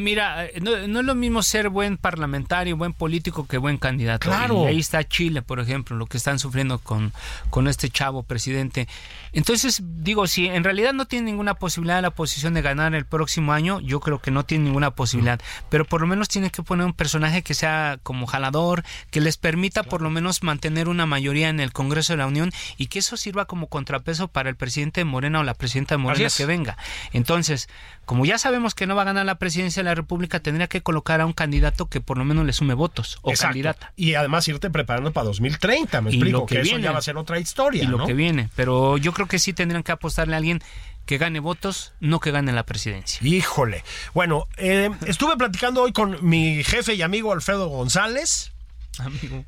[0.00, 4.28] mira, eh, no, es lo mismo ser buen parlamentario, buen político que buen candidato.
[4.28, 4.64] Claro.
[4.64, 7.12] Y ahí está Chile, por ejemplo, lo que están sufriendo con,
[7.50, 8.88] con este chavo presidente.
[9.32, 13.52] Entonces, digo, si en realidad no tiene ninguna posibilidad la posición de ganar el próximo
[13.52, 15.40] año, yo creo que no tiene ninguna posibilidad.
[15.68, 19.36] Pero por lo menos tiene que poner un personaje que sea como jalador, que les
[19.36, 23.00] permita por lo menos mantener una mayoría en el Congreso de la Unión y que
[23.00, 26.76] eso sirva como contrapeso para el presidente Morena o la presidenta Morena que venga.
[27.12, 27.68] Entonces,
[28.04, 30.82] como ya sabemos que no va a ganar la presidencia de la República, tendría que
[30.82, 33.92] colocar a un candidato que por lo menos le sume votos o candidata.
[33.96, 37.38] Y además irte preparando para 2030, me explico, que, eso ya va a ser otra
[37.38, 37.84] historia.
[37.84, 40.62] Y lo que viene, pero yo creo que sí tendrían que apostarle a alguien
[41.06, 43.20] que gane votos, no que gane la presidencia.
[43.26, 43.84] Híjole.
[44.14, 48.52] Bueno, eh, estuve platicando hoy con mi jefe y amigo Alfredo González.
[48.98, 49.44] Amigo.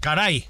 [0.00, 0.48] Caray,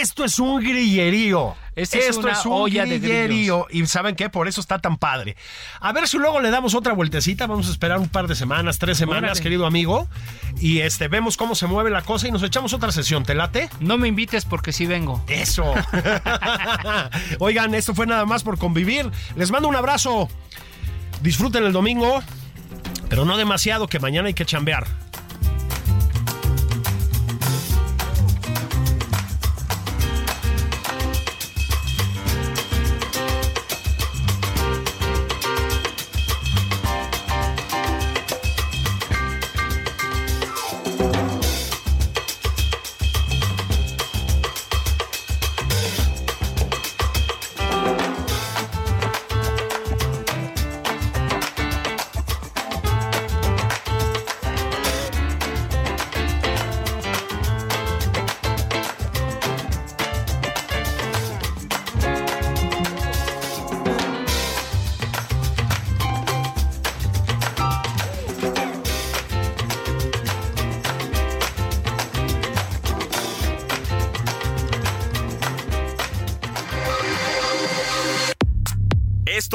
[0.00, 1.54] esto es un grillerío.
[1.76, 3.66] Esto es un olla grillerío.
[3.70, 4.30] Y ¿saben qué?
[4.30, 5.36] Por eso está tan padre.
[5.80, 7.46] A ver si luego le damos otra vueltecita.
[7.46, 10.08] Vamos a esperar un par de semanas, tres semanas, querido amigo.
[10.60, 13.24] Y este vemos cómo se mueve la cosa y nos echamos otra sesión.
[13.24, 13.68] ¿Te late?
[13.80, 15.22] No me invites porque sí vengo.
[15.28, 15.74] Eso.
[17.40, 19.10] Oigan, esto fue nada más por convivir.
[19.36, 20.28] Les mando un abrazo.
[21.22, 22.22] Disfruten el domingo,
[23.08, 24.86] pero no demasiado, que mañana hay que chambear.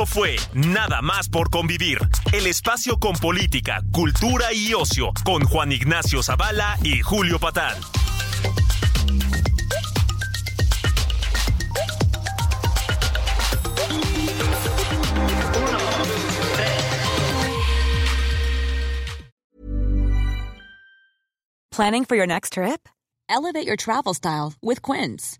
[0.06, 2.00] Fue Nada más por convivir,
[2.32, 7.76] el espacio con política, cultura y ocio, con Juan Ignacio Zavala y Julio Patán.
[21.72, 22.89] Planning for your next trip?
[23.30, 25.39] Elevate your travel style with Quince.